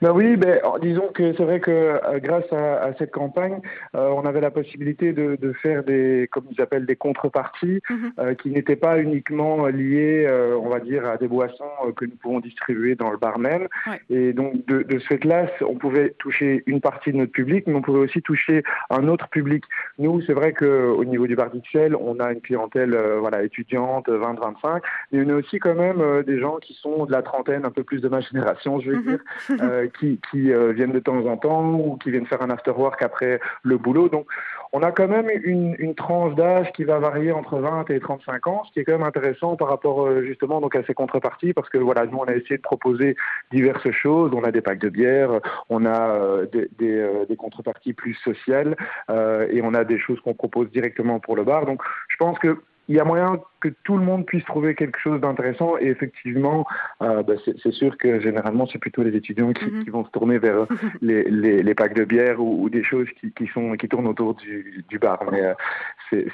Ben 0.00 0.12
oui, 0.12 0.36
ben, 0.36 0.60
disons 0.80 1.08
que 1.08 1.34
c'est 1.34 1.42
vrai 1.42 1.60
que 1.60 1.70
euh, 1.70 2.20
grâce 2.20 2.50
à, 2.52 2.82
à, 2.82 2.94
cette 2.94 3.10
campagne, 3.10 3.60
euh, 3.96 4.08
on 4.10 4.24
avait 4.26 4.40
la 4.40 4.50
possibilité 4.50 5.12
de, 5.12 5.36
de, 5.36 5.52
faire 5.52 5.82
des, 5.82 6.28
comme 6.30 6.44
ils 6.50 6.60
appellent, 6.60 6.86
des 6.86 6.96
contreparties 6.96 7.80
mhm. 7.90 8.12
euh, 8.20 8.34
qui 8.34 8.50
n'étaient 8.50 8.76
pas 8.76 9.00
uniquement 9.00 9.66
liées, 9.66 10.28
on 10.60 10.68
va 10.68 10.80
dire, 10.80 11.06
à 11.06 11.16
des 11.16 11.28
boissons 11.28 11.64
que 11.96 12.04
nous 12.04 12.16
pouvons 12.16 12.40
distribuer 12.40 12.94
dans 12.94 13.10
le 13.10 13.16
bar 13.16 13.38
même. 13.38 13.66
Et 14.10 14.32
donc 14.32 14.64
de, 14.66 14.82
de 14.82 14.98
ce 14.98 15.06
fait-là, 15.06 15.46
on 15.62 15.74
pouvait 15.74 16.10
toucher 16.18 16.62
une 16.66 16.80
partie 16.80 17.12
de 17.12 17.16
notre 17.16 17.32
public, 17.32 17.64
mais 17.66 17.74
on 17.74 17.82
pouvait 17.82 18.00
aussi 18.00 18.22
toucher 18.22 18.62
un 18.90 19.08
autre 19.08 19.28
public. 19.28 19.64
Nous, 19.98 20.22
c'est 20.22 20.32
vrai 20.32 20.52
qu'au 20.52 21.04
niveau 21.04 21.26
du 21.26 21.34
bar 21.34 21.50
d'Ixelles, 21.50 21.96
on 21.96 22.20
a 22.20 22.32
une 22.32 22.40
clientèle 22.40 22.96
voilà, 23.18 23.42
étudiante, 23.42 24.08
20-25, 24.08 24.82
mais 25.12 25.24
on 25.24 25.30
a 25.30 25.34
aussi 25.34 25.58
quand 25.58 25.74
même 25.74 26.22
des 26.24 26.38
gens 26.38 26.56
qui 26.56 26.74
sont 26.74 27.06
de 27.06 27.12
la 27.12 27.22
trentaine, 27.22 27.64
un 27.64 27.70
peu 27.70 27.82
plus 27.82 28.00
de 28.00 28.08
ma 28.08 28.20
génération, 28.20 28.80
je 28.80 28.90
vais 28.90 28.96
mhm. 28.96 29.02
dire, 29.02 29.18
euh, 29.47 29.47
qui, 29.98 30.20
qui 30.30 30.52
euh, 30.52 30.72
viennent 30.72 30.92
de 30.92 30.98
temps 30.98 31.24
en 31.26 31.36
temps 31.36 31.74
ou 31.74 31.96
qui 31.96 32.10
viennent 32.10 32.26
faire 32.26 32.42
un 32.42 32.50
after 32.50 32.72
work 32.72 33.02
après 33.02 33.40
le 33.62 33.78
boulot. 33.78 34.08
Donc, 34.08 34.26
on 34.72 34.82
a 34.82 34.92
quand 34.92 35.08
même 35.08 35.30
une, 35.44 35.74
une 35.78 35.94
tranche 35.94 36.34
d'âge 36.34 36.70
qui 36.72 36.84
va 36.84 36.98
varier 36.98 37.32
entre 37.32 37.58
20 37.58 37.88
et 37.90 38.00
35 38.00 38.46
ans, 38.46 38.62
ce 38.66 38.72
qui 38.72 38.80
est 38.80 38.84
quand 38.84 38.92
même 38.92 39.02
intéressant 39.02 39.56
par 39.56 39.68
rapport 39.68 40.06
euh, 40.06 40.22
justement 40.22 40.60
donc 40.60 40.76
à 40.76 40.82
ces 40.84 40.94
contreparties, 40.94 41.54
parce 41.54 41.68
que 41.70 41.78
voilà, 41.78 42.04
nous 42.06 42.18
on 42.18 42.24
a 42.24 42.34
essayé 42.34 42.56
de 42.56 42.62
proposer 42.62 43.16
diverses 43.50 43.90
choses. 43.90 44.32
On 44.34 44.44
a 44.44 44.52
des 44.52 44.60
packs 44.60 44.78
de 44.78 44.90
bière, 44.90 45.40
on 45.70 45.86
a 45.86 46.44
des, 46.52 46.68
des, 46.78 47.24
des, 47.28 47.36
contreparties 47.36 47.92
plus 47.92 48.14
sociales 48.14 48.76
et 49.08 49.60
on 49.62 49.74
a 49.74 49.84
des 49.84 49.98
choses 49.98 50.20
qu'on 50.20 50.34
propose 50.34 50.70
directement 50.70 51.20
pour 51.20 51.36
le 51.36 51.44
bar. 51.44 51.66
Donc, 51.66 51.82
je 52.08 52.16
pense 52.16 52.38
que 52.38 52.58
il 52.88 52.96
y 52.96 53.00
a 53.00 53.04
moyen 53.04 53.40
que 53.60 53.68
tout 53.84 53.96
le 53.96 54.04
monde 54.04 54.24
puisse 54.24 54.44
trouver 54.44 54.74
quelque 54.74 54.98
chose 54.98 55.20
d'intéressant. 55.20 55.76
Et 55.78 55.86
effectivement, 55.88 56.66
euh, 57.02 57.22
bah, 57.22 57.34
c'est 57.44 57.72
sûr 57.72 57.96
que 57.98 58.20
généralement, 58.20 58.66
c'est 58.66 58.78
plutôt 58.78 59.02
les 59.02 59.16
étudiants 59.16 59.52
qui, 59.52 59.64
mhm. 59.64 59.84
qui, 59.84 59.90
vont 59.90 60.04
se 60.04 60.10
tourner 60.10 60.38
vers 60.38 60.66
les, 61.02 61.24
les, 61.24 61.62
les 61.62 61.74
packs 61.74 61.94
de 61.94 62.04
bière 62.04 62.40
ou, 62.40 62.62
ou 62.62 62.70
des 62.70 62.84
choses 62.84 63.08
qui, 63.20 63.32
qui, 63.32 63.46
sont, 63.48 63.72
qui 63.72 63.88
tournent 63.88 64.06
autour 64.06 64.34
du, 64.34 64.84
du 64.88 64.98
bar. 64.98 65.22
Mais 65.30 65.42
euh, 65.42 65.54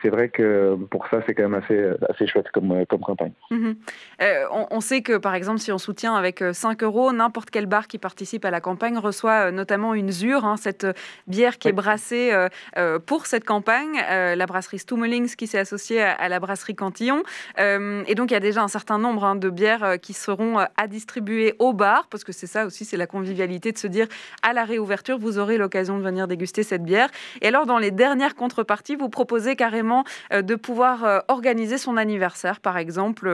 c'est 0.02 0.08
vrai 0.10 0.28
que 0.28 0.76
pour 0.90 1.08
ça, 1.08 1.22
c'est 1.26 1.34
quand 1.34 1.48
même 1.48 1.60
assez, 1.62 1.90
assez 2.08 2.26
chouette 2.26 2.50
comme, 2.52 2.84
comme 2.86 3.00
campagne. 3.00 3.32
Mhm. 3.50 3.76
Euh, 4.22 4.44
on, 4.52 4.66
on, 4.70 4.80
sait 4.80 5.02
que, 5.02 5.16
par 5.16 5.34
exemple, 5.34 5.58
si 5.58 5.72
on 5.72 5.78
soutient 5.78 6.14
avec 6.14 6.44
5 6.52 6.82
euros, 6.82 7.12
n'importe 7.12 7.50
quel 7.50 7.66
bar 7.66 7.88
qui 7.88 7.98
participe 7.98 8.44
à 8.44 8.50
la 8.50 8.60
campagne 8.60 8.98
reçoit 8.98 9.50
notamment 9.50 9.94
une 9.94 10.10
ZUR, 10.10 10.44
hein, 10.44 10.56
cette 10.56 10.86
bière 11.26 11.58
qui 11.58 11.68
est 11.68 11.72
brassée 11.72 12.32
pour 13.06 13.26
cette 13.26 13.44
campagne. 13.44 13.98
la 14.10 14.46
brasserie 14.46 14.78
Stummelings 14.78 15.34
qui 15.34 15.46
s'est 15.46 15.58
associée 15.58 16.02
à, 16.02 16.28
la 16.28 16.38
brasserie 16.44 16.74
Cantillon. 16.74 17.22
et 17.58 18.14
donc, 18.14 18.30
il 18.30 18.34
y 18.34 18.36
a 18.36 18.40
déjà 18.40 18.62
un 18.62 18.68
certain 18.68 18.98
nombre 18.98 19.24
hein, 19.24 19.36
de 19.36 19.50
bières 19.50 19.98
qui 20.00 20.12
seront 20.12 20.58
à 20.58 20.86
distribuer 20.86 21.54
au 21.58 21.72
bar, 21.72 22.06
parce 22.08 22.24
que 22.24 22.32
c'est 22.32 22.46
ça 22.46 22.66
aussi, 22.66 22.84
c'est 22.84 22.96
la 22.96 23.06
convivialité 23.06 23.72
de 23.72 23.78
se 23.78 23.86
dire 23.86 24.06
à 24.42 24.52
la 24.52 24.64
réouverture, 24.64 25.18
vous 25.18 25.38
aurez 25.38 25.58
l'occasion 25.58 25.98
de 25.98 26.02
venir 26.02 26.28
déguster 26.28 26.62
cette 26.62 26.82
bière. 26.82 27.08
Et 27.40 27.48
alors, 27.48 27.66
dans 27.66 27.78
les 27.78 27.90
dernières 27.90 28.34
contreparties, 28.34 28.96
vous 28.96 29.08
proposez 29.08 29.56
carrément 29.56 30.04
de 30.32 30.54
pouvoir 30.54 31.24
organiser 31.28 31.78
son 31.78 31.96
anniversaire, 31.96 32.60
par 32.60 32.76
exemple, 32.78 33.28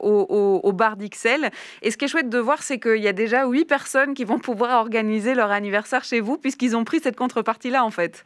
au, 0.00 0.60
au, 0.62 0.72
bar 0.72 0.96
d'Ixelles. 0.96 1.50
Et 1.82 1.90
ce 1.90 1.96
qui 1.96 2.04
est 2.04 2.08
chouette 2.08 2.28
de 2.28 2.38
voir, 2.38 2.62
c'est 2.62 2.78
qu'il 2.78 3.02
y 3.02 3.08
a 3.08 3.12
déjà 3.12 3.46
huit 3.46 3.64
personnes 3.64 4.14
qui 4.14 4.24
vont 4.24 4.38
pouvoir 4.38 4.80
organiser 4.80 5.34
leur 5.34 5.50
anniversaire 5.50 6.04
chez 6.04 6.20
vous, 6.20 6.36
puisqu'ils 6.36 6.76
ont 6.76 6.84
pris 6.84 7.00
cette 7.00 7.16
contrepartie-là, 7.16 7.84
en 7.84 7.90
fait. 7.90 8.24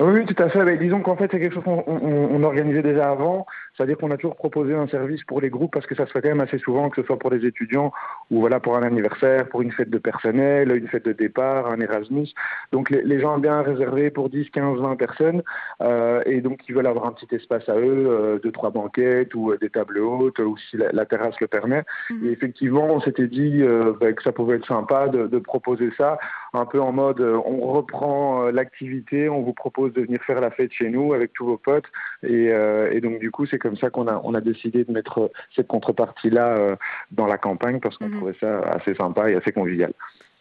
Oui, 0.00 0.24
tout 0.26 0.42
à 0.42 0.48
fait. 0.48 0.64
Mais 0.64 0.78
disons 0.78 1.00
qu'en 1.00 1.16
fait, 1.16 1.28
c'est 1.30 1.40
quelque 1.40 1.54
chose 1.54 1.64
qu'on 1.64 2.42
organisait 2.42 2.82
déjà 2.82 3.10
avant. 3.10 3.46
C'est-à-dire 3.76 3.96
qu'on 3.96 4.10
a 4.10 4.16
toujours 4.16 4.36
proposé 4.36 4.74
un 4.74 4.86
service 4.86 5.24
pour 5.24 5.40
les 5.40 5.48
groupes 5.48 5.72
parce 5.72 5.86
que 5.86 5.94
ça 5.94 6.06
se 6.06 6.12
fait 6.12 6.20
quand 6.20 6.28
même 6.28 6.40
assez 6.40 6.58
souvent, 6.58 6.90
que 6.90 7.00
ce 7.00 7.06
soit 7.06 7.18
pour 7.18 7.30
les 7.30 7.46
étudiants 7.46 7.92
ou 8.30 8.40
voilà 8.40 8.60
pour 8.60 8.76
un 8.76 8.82
anniversaire, 8.82 9.48
pour 9.48 9.62
une 9.62 9.72
fête 9.72 9.88
de 9.88 9.98
personnel, 9.98 10.76
une 10.76 10.88
fête 10.88 11.04
de 11.04 11.12
départ, 11.12 11.70
un 11.70 11.80
Erasmus. 11.80 12.28
Donc 12.70 12.90
les, 12.90 13.20
gens 13.20 13.36
ont 13.36 13.38
bien 13.38 13.62
réservé 13.62 14.10
pour 14.10 14.28
10, 14.28 14.50
15, 14.50 14.78
20 14.78 14.96
personnes 14.96 15.42
euh, 15.80 16.22
et 16.26 16.40
donc 16.40 16.60
ils 16.68 16.74
veulent 16.74 16.86
avoir 16.86 17.06
un 17.06 17.12
petit 17.12 17.34
espace 17.34 17.68
à 17.68 17.76
eux, 17.76 18.06
euh, 18.08 18.38
deux, 18.38 18.52
trois 18.52 18.70
banquettes 18.70 19.34
ou 19.34 19.52
euh, 19.52 19.58
des 19.58 19.70
tables 19.70 19.98
hautes 19.98 20.38
ou 20.38 20.56
si 20.58 20.76
la, 20.76 21.06
terrasse 21.06 21.38
le 21.40 21.46
permet. 21.46 21.82
Mhm. 22.10 22.26
Et 22.26 22.32
effectivement, 22.32 22.86
on 22.86 23.00
s'était 23.00 23.26
dit 23.26 23.62
euh, 23.62 23.94
bah, 23.98 24.12
que 24.12 24.22
ça 24.22 24.32
pouvait 24.32 24.56
être 24.56 24.66
sympa 24.66 25.08
de, 25.08 25.26
de, 25.26 25.38
proposer 25.38 25.90
ça 25.96 26.18
un 26.54 26.66
peu 26.66 26.80
en 26.80 26.92
mode 26.92 27.20
on 27.20 27.72
reprend 27.72 28.44
l'activité, 28.50 29.28
on 29.28 29.42
vous 29.42 29.54
propose 29.54 29.92
de 29.92 30.02
venir 30.02 30.22
faire 30.22 30.40
la 30.40 30.50
fête 30.50 30.72
chez 30.72 30.88
nous 30.88 31.14
avec 31.14 31.32
tous 31.32 31.46
vos 31.46 31.56
potes 31.56 31.86
et, 32.22 32.52
et 32.92 33.00
donc 33.00 33.18
du 33.18 33.30
coup 33.30 33.46
c'est 33.46 33.58
comme 33.62 33.76
ça 33.76 33.90
qu'on 33.90 34.08
a, 34.08 34.20
on 34.24 34.34
a 34.34 34.40
décidé 34.40 34.84
de 34.84 34.92
mettre 34.92 35.30
cette 35.54 35.68
contrepartie-là 35.68 36.56
euh, 36.56 36.76
dans 37.12 37.26
la 37.26 37.38
campagne 37.38 37.80
parce 37.80 37.96
qu'on 37.96 38.08
mhm. 38.08 38.16
trouvait 38.16 38.36
ça 38.40 38.60
assez 38.60 38.94
sympa 38.94 39.30
et 39.30 39.36
assez 39.36 39.52
convivial. 39.52 39.92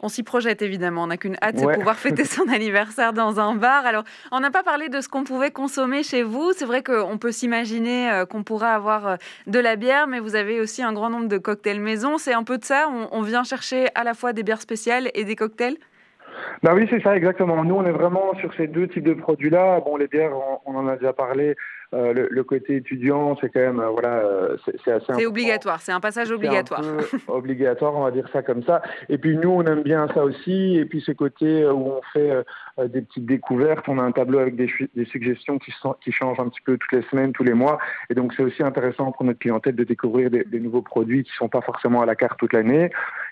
On 0.03 0.09
s'y 0.09 0.23
projette 0.23 0.63
évidemment, 0.63 1.03
on 1.03 1.07
n'a 1.07 1.17
qu'une 1.17 1.37
hâte, 1.43 1.59
c'est 1.59 1.73
pouvoir 1.73 1.95
fêter 1.95 2.25
son 2.25 2.49
anniversaire 2.49 3.13
dans 3.13 3.39
un 3.39 3.53
bar. 3.53 3.85
Alors, 3.85 4.03
on 4.31 4.39
n'a 4.39 4.49
pas 4.49 4.63
parlé 4.63 4.89
de 4.89 4.99
ce 4.99 5.07
qu'on 5.07 5.23
pouvait 5.23 5.51
consommer 5.51 6.01
chez 6.01 6.23
vous. 6.23 6.53
C'est 6.53 6.65
vrai 6.65 6.81
qu'on 6.81 7.19
peut 7.19 7.31
s'imaginer 7.31 8.11
euh, 8.11 8.25
qu'on 8.25 8.43
pourra 8.43 8.73
avoir 8.73 9.07
euh, 9.07 9.15
de 9.45 9.59
la 9.59 9.75
bière, 9.75 10.07
mais 10.07 10.19
vous 10.19 10.35
avez 10.35 10.59
aussi 10.59 10.81
un 10.81 10.91
grand 10.91 11.11
nombre 11.11 11.27
de 11.27 11.37
cocktails 11.37 11.79
maison. 11.79 12.17
C'est 12.17 12.33
un 12.33 12.43
peu 12.43 12.57
de 12.57 12.63
ça, 12.63 12.89
on, 13.11 13.21
vient 13.21 13.43
chercher 13.43 13.87
à 13.93 14.03
la 14.03 14.15
fois 14.15 14.33
des 14.33 14.41
bières 14.41 14.61
spéciales 14.61 15.11
et 15.13 15.23
des 15.23 15.35
cocktails? 15.35 15.77
Bah 16.63 16.71
oui, 16.73 16.87
c'est 16.89 17.01
ça, 17.01 17.15
exactement. 17.15 17.63
Nous, 17.63 17.75
on 17.75 17.85
est 17.85 17.91
vraiment 17.91 18.33
sur 18.39 18.51
ces 18.55 18.65
deux 18.65 18.87
types 18.87 19.03
de 19.03 19.13
produits-là. 19.13 19.81
Bon, 19.81 19.97
les 19.97 20.07
bières, 20.07 20.31
on, 20.65 20.75
en 20.75 20.87
a 20.87 20.95
déjà 20.95 21.13
parlé. 21.13 21.55
Euh, 21.93 22.27
le, 22.29 22.43
côté 22.45 22.77
étudiant, 22.77 23.35
c'est 23.41 23.49
quand 23.49 23.59
même, 23.59 23.81
euh, 23.81 23.89
voilà, 23.89 24.19
euh, 24.19 24.55
c'est 24.65 24.91
assez. 24.93 25.11
C'est 25.13 25.25
obligatoire, 25.25 25.81
c'est 25.81 25.91
un 25.91 25.99
passage 25.99 26.31
obligatoire. 26.31 26.81
obligatoire, 27.27 27.93
on 27.95 28.03
va 28.03 28.11
dire 28.11 28.29
ça 28.31 28.41
comme 28.41 28.63
ça. 28.63 28.81
Et 29.09 29.17
puis 29.17 29.35
nous, 29.35 29.49
on 29.49 29.63
aime 29.65 29.83
bien 29.83 30.07
ça 30.13 30.23
aussi. 30.23 30.77
Et 30.77 30.85
puis 30.85 31.01
ce 31.01 31.11
côté 31.11 31.65
où 31.65 31.91
on 31.91 32.01
fait 32.13 32.45
des 32.87 33.01
petites 33.01 33.25
découvertes, 33.25 33.87
on 33.87 33.97
a 33.97 34.01
un 34.01 34.11
tableau 34.11 34.39
avec 34.39 34.55
des, 34.55 34.67
suggestions 35.05 35.59
qui, 35.59 36.11
changent 36.11 36.39
un 36.39 36.49
petit 36.49 36.61
peu 36.61 36.77
toutes 36.77 36.91
les 36.91 37.03
semaines, 37.09 37.33
tous 37.33 37.43
les 37.43 37.53
mois. 37.53 37.79
Et 38.09 38.15
donc 38.15 38.33
c'est 38.35 38.43
aussi 38.43 38.63
intéressant 38.63 39.11
pour 39.11 39.25
notre 39.25 39.39
clientèle 39.39 39.75
de 39.75 39.83
découvrir 39.83 40.29
des, 40.29 40.59
nouveaux 40.59 40.81
produits 40.81 41.23
qui 41.23 41.31
sont 41.33 41.49
pas 41.49 41.61
forcément 41.61 42.01
à 42.01 42.05
la 42.05 42.15
carte 42.15 42.39
toute 42.39 42.53
l'année. 42.53 42.91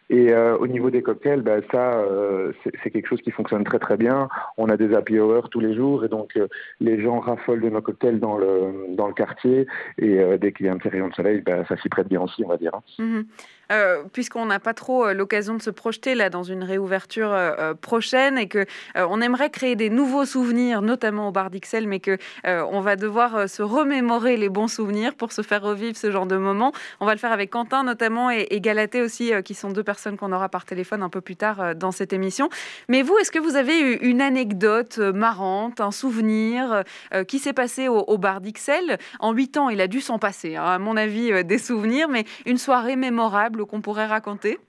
Et 0.10 0.34
euh, 0.34 0.58
au 0.58 0.68
niveau 0.68 0.90
des 0.90 1.04
cocktails, 1.04 1.42
ben, 1.42 1.62
ça, 1.72 2.00
euh, 2.00 2.52
c'est 2.84 2.90
quelque 2.90 3.08
chose 3.08 3.22
qui 3.22 3.32
fonctionne 3.32 3.64
très 3.64 3.80
très 3.80 3.96
bien. 3.96 4.28
On 4.58 4.68
a 4.70 4.78
des 4.78 4.94
happy 4.96 5.20
hours 5.20 5.50
tous 5.50 5.60
les 5.60 5.76
jours 5.76 6.04
et 6.04 6.10
donc 6.10 6.36
euh, 6.36 6.48
les 6.80 7.02
gens 7.02 7.20
raffolent 7.20 7.62
de 7.62 7.70
nos 7.70 7.82
cocktails 7.82 8.20
dans 8.20 8.38
le, 8.38 8.96
dans 8.96 9.08
le 9.08 9.14
quartier. 9.14 9.68
Et 9.98 10.20
dès 10.40 10.52
qu'il 10.52 10.66
y 10.66 10.70
a 10.70 10.74
un 10.74 10.78
petit 10.78 10.90
rayon 10.90 11.10
de 11.10 11.14
soleil, 11.14 11.42
ben, 11.42 11.64
ça 11.68 11.78
s'y 11.78 11.90
prête 11.90 12.08
bien 12.08 12.22
aussi, 12.22 12.44
on 12.44 12.48
va 12.48 12.58
dire. 12.58 12.72
Hein. 12.74 13.24
Euh, 13.72 14.04
puisqu'on 14.12 14.48
n'a 14.48 14.60
pas 14.60 14.74
trop 14.74 15.06
euh, 15.06 15.14
l'occasion 15.14 15.54
de 15.54 15.62
se 15.62 15.70
projeter 15.70 16.16
là 16.16 16.32
dans 16.32 16.42
une 16.42 16.64
réouverture 16.64 17.32
euh, 17.32 17.76
prochaine 17.76 18.40
et 18.40 18.48
que 18.48 18.66
on 18.96 19.22
aimerait 19.22 19.52
créer 19.52 19.76
des 19.76 19.90
nouveaux 19.90 20.26
souvenirs, 20.26 20.82
notamment 20.82 21.28
au 21.28 21.32
bar 21.32 21.50
d'Ixelles, 21.50 21.88
mais 21.88 22.00
que 22.00 22.18
on 22.46 22.82
va 22.82 22.96
devoir 22.96 23.48
se 23.48 23.62
remémorer 23.62 24.38
les 24.38 24.50
bons 24.50 24.68
souvenirs 24.68 25.14
pour 25.16 25.32
se 25.32 25.42
faire 25.42 25.62
revivre 25.62 25.96
ce 25.96 26.12
genre 26.12 26.26
de 26.26 26.38
moments. 26.38 26.72
On 27.00 27.06
va 27.06 27.14
le 27.14 27.20
faire 27.20 27.32
avec 27.32 27.50
Quentin 27.50 27.84
notamment 27.84 28.32
et, 28.32 28.48
et 28.50 28.62
Galatée 28.62 29.02
aussi, 29.02 29.32
qui 29.44 29.54
sont 29.54 29.70
deux 29.70 29.84
personnes 29.84 30.18
qu'on 30.18 30.32
aura 30.32 30.50
par 30.50 30.66
téléphone 30.66 31.04
un 31.04 31.10
peu 31.10 31.22
plus 31.22 31.36
tard 31.36 31.76
dans 31.76 31.92
cette 31.92 32.14
émission. 32.14 32.50
Mais 32.88 33.02
vous, 33.02 33.18
est-ce 33.18 33.32
que 33.32 33.40
vous 33.40 33.56
avez 33.56 33.80
eu 33.80 33.96
une 34.02 34.22
anecdote 34.22 34.98
marrante, 34.98 35.80
un 35.82 35.92
souvenir 35.92 36.84
qui 37.28 37.40
s'est 37.40 37.54
passé 37.54 37.88
au, 37.88 38.18
bar 38.18 38.42
d'Ixelles? 38.42 38.98
En 39.20 39.34
huit 39.34 39.58
ans, 39.58 39.70
il 39.70 39.82
a 39.82 39.88
dû 39.88 40.02
s'en 40.02 40.20
passer, 40.20 40.56
hein, 40.56 40.64
à 40.64 40.80
mon 40.80 40.98
avis, 40.98 41.44
des 41.44 41.58
souvenirs, 41.58 42.10
mais 42.10 42.26
une 42.46 42.58
soirée 42.58 42.96
mémorable 42.96 43.59
qu'on 43.66 43.82
pourrait 43.82 44.08
raconter 44.08 44.60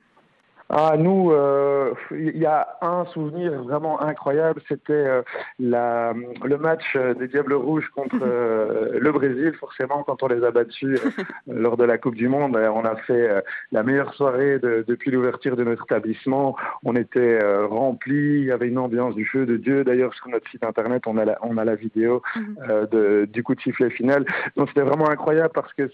ah, 0.72 0.94
nous, 0.96 1.32
euh, 1.32 1.94
il 2.12 2.36
y 2.36 2.46
a 2.46 2.76
un 2.80 3.04
souvenir 3.06 3.60
vraiment 3.64 4.00
incroyable, 4.00 4.62
c'était 4.68 4.92
euh, 4.92 5.22
la, 5.58 6.14
le 6.44 6.58
match 6.58 6.96
des 7.18 7.26
Diables 7.26 7.54
Rouges 7.54 7.88
contre 7.88 8.20
euh, 8.22 9.00
le 9.00 9.10
Brésil. 9.10 9.52
Forcément, 9.58 10.04
quand 10.04 10.22
on 10.22 10.28
les 10.28 10.44
a 10.44 10.52
battus 10.52 11.00
lors 11.48 11.76
de 11.76 11.82
la 11.82 11.98
Coupe 11.98 12.14
du 12.14 12.28
Monde, 12.28 12.56
on 12.56 12.84
a 12.84 12.94
fait 12.94 13.42
la 13.72 13.82
meilleure 13.82 14.14
soirée 14.14 14.60
depuis 14.60 15.10
l'ouverture 15.10 15.56
de 15.56 15.64
notre 15.64 15.82
établissement. 15.86 16.56
On 16.84 16.94
était 16.94 17.40
remplis, 17.64 18.38
il 18.38 18.44
y 18.44 18.52
avait 18.52 18.68
une 18.68 18.78
ambiance 18.78 19.16
du 19.16 19.26
feu 19.26 19.46
de 19.46 19.56
Dieu. 19.56 19.82
D'ailleurs, 19.82 20.14
sur 20.14 20.28
notre 20.28 20.48
site 20.50 20.62
internet, 20.62 21.02
on 21.08 21.18
a 21.18 21.24
la, 21.24 21.38
on 21.42 21.58
a 21.58 21.64
la 21.64 21.74
vidéo 21.74 22.22
mhm. 22.36 22.86
de, 22.92 23.24
du 23.24 23.42
coup 23.42 23.56
de 23.56 23.60
sifflet 23.60 23.90
final. 23.90 24.24
Donc, 24.56 24.68
c'était 24.68 24.82
vraiment 24.82 25.10
incroyable 25.10 25.50
parce 25.52 25.72
que 25.72 25.90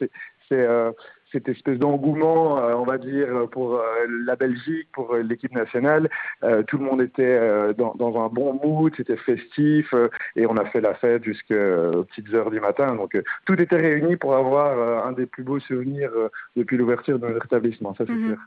c'est 0.50 0.66
cette 1.32 1.48
espèce 1.48 1.78
d'engouement, 1.78 2.58
euh, 2.58 2.74
on 2.74 2.84
va 2.84 2.98
dire, 2.98 3.48
pour 3.50 3.74
euh, 3.74 3.82
la 4.24 4.36
Belgique, 4.36 4.88
pour 4.92 5.14
euh, 5.14 5.22
l'équipe 5.22 5.52
nationale. 5.52 6.08
tout 6.68 6.78
le 6.78 6.84
monde 6.84 7.02
était 7.02 7.38
dans, 7.74 8.24
un 8.24 8.28
bon 8.28 8.54
mood, 8.62 8.92
c'était 8.96 9.16
festif, 9.16 9.92
et 10.36 10.46
on 10.46 10.56
a 10.56 10.64
fait 10.66 10.80
la 10.80 10.94
fête 10.94 11.24
jusqu'aux 11.24 12.04
petites 12.04 12.32
heures 12.34 12.50
du 12.50 12.60
matin. 12.60 12.94
Donc 12.94 13.20
tout 13.44 13.60
était 13.60 13.76
réuni 13.76 14.16
pour 14.16 14.34
avoir 14.34 15.06
un 15.06 15.12
des 15.12 15.26
plus 15.26 15.42
beaux 15.42 15.60
souvenirs 15.60 16.10
depuis 16.56 16.76
l'ouverture 16.76 17.18
de 17.18 17.26
notre 17.28 17.46
établissement, 17.46 17.94
ça 17.94 18.04
c'est 18.06 18.12
mhm. 18.12 18.28
sûr 18.28 18.38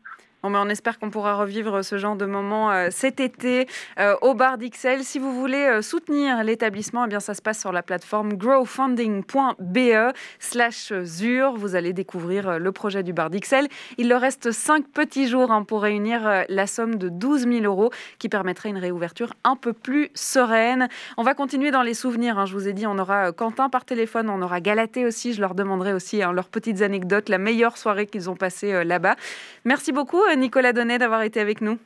on 0.44 0.70
espère 0.70 1.00
qu'on 1.00 1.10
pourra 1.10 1.36
revivre 1.36 1.84
ce 1.84 1.98
genre 1.98 2.16
de 2.16 2.26
moment 2.26 2.72
euh, 2.72 2.88
cet 2.92 3.20
été 3.20 3.68
euh, 4.00 4.16
au 4.22 4.34
bar 4.34 4.58
d'Ixelles. 4.58 5.04
Si 5.04 5.20
vous 5.20 5.34
voulez 5.34 5.58
euh, 5.58 5.82
soutenir 5.82 6.44
l'établissement, 6.44 7.06
eh 7.06 7.08
bien 7.08 7.20
ça 7.20 7.34
se 7.34 7.42
passe 7.42 7.60
sur 7.60 7.72
la 7.72 7.84
plateforme 7.84 8.34
growfunding.be 8.34 10.14
slash 10.40 10.94
ZUR. 11.04 11.54
Vous 11.56 11.76
allez 11.76 11.94
découvrir 11.94 12.60
le 12.60 12.72
projet 12.72 13.04
du 13.04 13.14
bar 13.14 13.30
d'Ixelles. 13.30 13.68
Il 13.98 14.08
leur 14.08 14.22
reste 14.22 14.52
cinq 14.52 14.88
petits 14.88 15.28
jours 15.28 15.52
hein, 15.52 15.64
pour 15.64 15.82
réunir 15.82 16.46
la 16.48 16.68
somme 16.68 16.96
de 16.96 17.10
12 17.10 17.48
000 17.48 17.64
euros 17.66 17.92
qui 18.18 18.30
permettrait 18.30 18.70
une 18.70 18.78
réouverture 18.78 19.34
un 19.44 19.56
peu 19.56 19.74
plus 19.74 20.10
sereine. 20.14 20.88
On 21.18 21.24
va 21.24 21.34
continuer 21.34 21.72
dans 21.72 21.84
les 21.84 21.94
souvenirs. 21.94 22.40
Hein. 22.40 22.46
Je 22.46 22.54
vous 22.54 22.68
ai 22.68 22.74
dit, 22.74 22.88
on 22.88 22.98
aura 22.98 23.32
Quentin 23.32 23.70
par 23.70 23.86
téléphone, 23.86 24.30
on 24.30 24.42
aura 24.42 24.62
Galaté 24.62 25.06
aussi. 25.06 25.34
Je 25.34 25.42
leur 25.42 25.56
demanderai 25.56 25.94
aussi 25.94 26.24
hein, 26.24 26.32
leurs 26.32 26.50
petites 26.50 26.82
anecdotes, 26.82 27.30
la 27.30 27.38
meilleure 27.38 27.78
soirée 27.78 28.08
qu'ils 28.08 28.30
ont 28.30 28.36
passée 28.36 28.84
là-bas. 28.84 29.16
Merci 29.66 29.92
beaucoup 29.92 30.22
Nicolas 30.36 30.74
Donnet 30.74 30.98
d'avoir 30.98 31.22
été 31.24 31.40
avec 31.40 31.62
nous. 31.62 31.78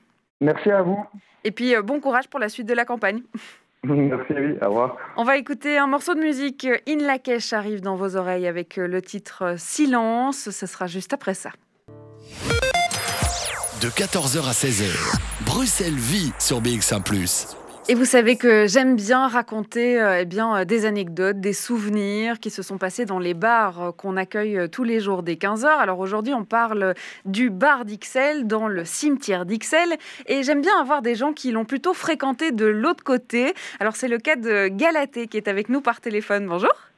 Merci 0.41 0.71
à 0.71 0.81
vous. 0.81 0.99
Et 1.43 1.51
puis 1.51 1.75
euh, 1.75 1.81
bon 1.81 1.99
courage 1.99 2.27
pour 2.27 2.39
la 2.39 2.49
suite 2.49 2.67
de 2.67 2.73
la 2.73 2.85
campagne. 2.85 3.21
Merci, 3.83 4.33
oui, 4.33 4.55
au 4.61 4.69
revoir. 4.69 4.97
On 5.17 5.25
va 5.25 5.37
écouter 5.37 5.77
un 5.77 5.87
morceau 5.87 6.15
de 6.15 6.21
musique. 6.21 6.65
In 6.87 7.05
Lakesh 7.05 7.51
arrive 7.51 7.81
dans 7.81 7.95
vos 7.95 8.15
oreilles 8.15 8.47
avec 8.47 8.77
euh, 8.77 8.87
le 8.87 9.01
titre 9.01 9.43
euh, 9.43 9.55
Silence. 9.57 10.49
Ce 10.49 10.65
sera 10.65 10.87
juste 10.87 11.13
après 11.13 11.33
ça. 11.33 11.49
De 13.81 13.89
14h 13.89 14.47
à 14.47 14.53
16h, 14.53 15.45
Bruxelles 15.45 15.93
vit 15.93 16.31
sur 16.39 16.61
BX1⁇ 16.61 17.03
et 17.89 17.95
vous 17.95 18.05
savez 18.05 18.37
que 18.37 18.65
j'aime 18.65 18.95
bien 18.95 19.27
raconter 19.27 20.01
euh, 20.01 20.21
eh 20.21 20.25
bien, 20.25 20.55
euh, 20.55 20.65
des 20.65 20.85
anecdotes, 20.85 21.41
des 21.41 21.51
souvenirs 21.51 22.39
qui 22.39 22.49
se 22.49 22.61
sont 22.61 22.77
passés 22.77 23.03
dans 23.03 23.19
les 23.19 23.33
bars 23.33 23.81
euh, 23.81 23.91
qu'on 23.91 24.15
accueille 24.15 24.69
tous 24.71 24.85
les 24.85 25.01
jours 25.01 25.21
dès 25.21 25.33
15h. 25.33 25.65
Alors 25.65 25.99
aujourd'hui, 25.99 26.33
on 26.33 26.45
parle 26.45 26.93
du 27.25 27.49
bar 27.49 27.83
d'Ixelles 27.83 28.47
dans 28.47 28.69
le 28.69 28.85
cimetière 28.85 29.45
d'Ixelles. 29.45 29.97
Et 30.27 30.43
j'aime 30.43 30.61
bien 30.61 30.79
avoir 30.79 31.01
des 31.01 31.15
gens 31.15 31.33
qui 31.33 31.51
l'ont 31.51 31.65
plutôt 31.65 31.93
fréquenté 31.93 32.53
de 32.53 32.65
l'autre 32.65 33.03
côté. 33.03 33.53
Alors 33.81 33.97
c'est 33.97 34.07
le 34.07 34.17
cas 34.17 34.37
de 34.37 34.69
Galatée 34.69 35.27
qui 35.27 35.35
est 35.35 35.49
avec 35.49 35.67
nous 35.67 35.81
par 35.81 35.99
téléphone. 35.99 36.47
Bonjour. 36.47 36.92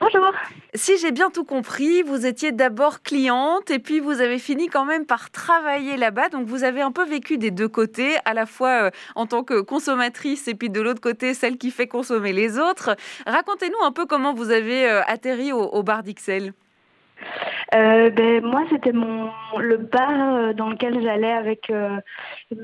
Bonjour. 0.00 0.32
Si 0.74 0.96
j'ai 0.98 1.10
bien 1.10 1.30
tout 1.30 1.44
compris, 1.44 2.02
vous 2.02 2.24
étiez 2.24 2.52
d'abord 2.52 3.02
cliente 3.02 3.70
et 3.70 3.78
puis 3.80 3.98
vous 3.98 4.20
avez 4.20 4.38
fini 4.38 4.68
quand 4.68 4.84
même 4.84 5.06
par 5.06 5.30
travailler 5.30 5.96
là-bas. 5.96 6.28
Donc 6.28 6.46
vous 6.46 6.62
avez 6.62 6.82
un 6.82 6.92
peu 6.92 7.04
vécu 7.04 7.36
des 7.36 7.50
deux 7.50 7.68
côtés, 7.68 8.16
à 8.24 8.32
la 8.32 8.46
fois 8.46 8.84
euh, 8.84 8.90
en 9.16 9.26
tant 9.26 9.42
que 9.42 9.60
consommatrice 9.60 10.46
et 10.46 10.54
puis 10.54 10.70
de 10.70 10.80
l'autre 10.80 11.00
côté 11.00 11.34
celle 11.34 11.58
qui 11.58 11.70
fait 11.70 11.88
consommer 11.88 12.32
les 12.32 12.58
autres. 12.58 12.96
Racontez-nous 13.26 13.84
un 13.84 13.90
peu 13.92 14.06
comment 14.06 14.34
vous 14.34 14.50
avez 14.50 14.88
euh, 14.88 15.02
atterri 15.06 15.52
au, 15.52 15.82
bar 15.82 16.02
d'Ixelles. 16.04 16.52
Euh, 17.74 18.10
ben, 18.10 18.44
moi, 18.44 18.62
c'était 18.70 18.92
mon 18.92 19.30
le 19.58 19.78
bar 19.78 20.54
dans 20.54 20.70
lequel 20.70 21.02
j'allais 21.02 21.32
avec 21.32 21.72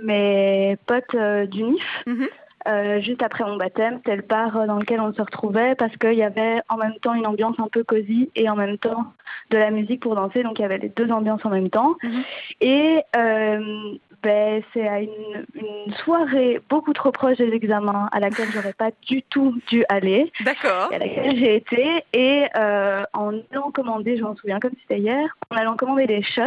mes 0.05 0.77
potes 0.87 1.17
du 1.51 1.65
NIF. 1.65 2.03
Mhm. 2.07 2.29
Euh, 2.67 3.01
juste 3.01 3.23
après 3.23 3.45
mon 3.45 3.57
baptême, 3.57 4.01
le 4.07 4.23
bar 4.23 4.67
dans 4.67 4.79
lequel 4.79 5.01
on 5.01 5.13
se 5.13 5.21
retrouvait 5.21 5.75
parce 5.75 5.97
qu'il 5.97 6.15
y 6.15 6.23
avait 6.23 6.61
en 6.69 6.77
même 6.77 6.95
temps 7.03 7.15
une 7.15 7.27
ambiance 7.27 7.57
un 7.59 7.69
peu 7.69 7.85
cosy 7.85 8.31
et 8.35 8.49
en 8.49 8.57
même 8.57 8.79
temps 8.79 9.05
de 9.51 9.59
la 9.59 9.71
musique 9.71 10.01
pour 10.01 10.15
danser. 10.15 10.43
Donc 10.43 10.59
il 10.59 10.63
y 10.63 10.65
avait 10.65 10.79
les 10.79 10.89
deux 10.89 11.11
ambiances 11.11 11.45
en 11.45 11.51
même 11.51 11.71
temps. 11.71 11.95
Mhm. 12.03 12.23
Et 12.61 13.01
euh, 13.17 13.95
ben, 14.25 14.63
c'est 14.73 14.89
à 14.89 15.01
une, 15.01 15.45
une, 15.55 15.93
soirée 16.03 16.61
beaucoup 16.71 16.95
trop 16.95 17.13
proche 17.13 17.37
des 17.37 17.53
examens 17.53 18.09
à 18.11 18.21
laquelle 18.21 18.49
j'aurais 18.51 18.73
pas 18.73 18.91
du 19.07 19.23
tout 19.23 19.55
dû 19.69 19.85
aller. 19.91 20.33
D'accord. 20.41 20.89
À 20.93 20.99
laquelle 20.99 21.37
j'ai 21.37 21.57
été. 21.57 22.05
Et 22.15 22.47
euh, 22.57 23.03
en 23.13 23.33
allant 23.53 23.71
commander, 23.71 24.17
je 24.17 24.23
m'en 24.23 24.35
souviens 24.35 24.61
comme 24.61 24.73
c'était 24.81 25.01
hier, 25.01 25.37
en 25.51 25.57
allant 25.57 25.77
commander 25.77 26.07
des 26.07 26.23
shots, 26.23 26.43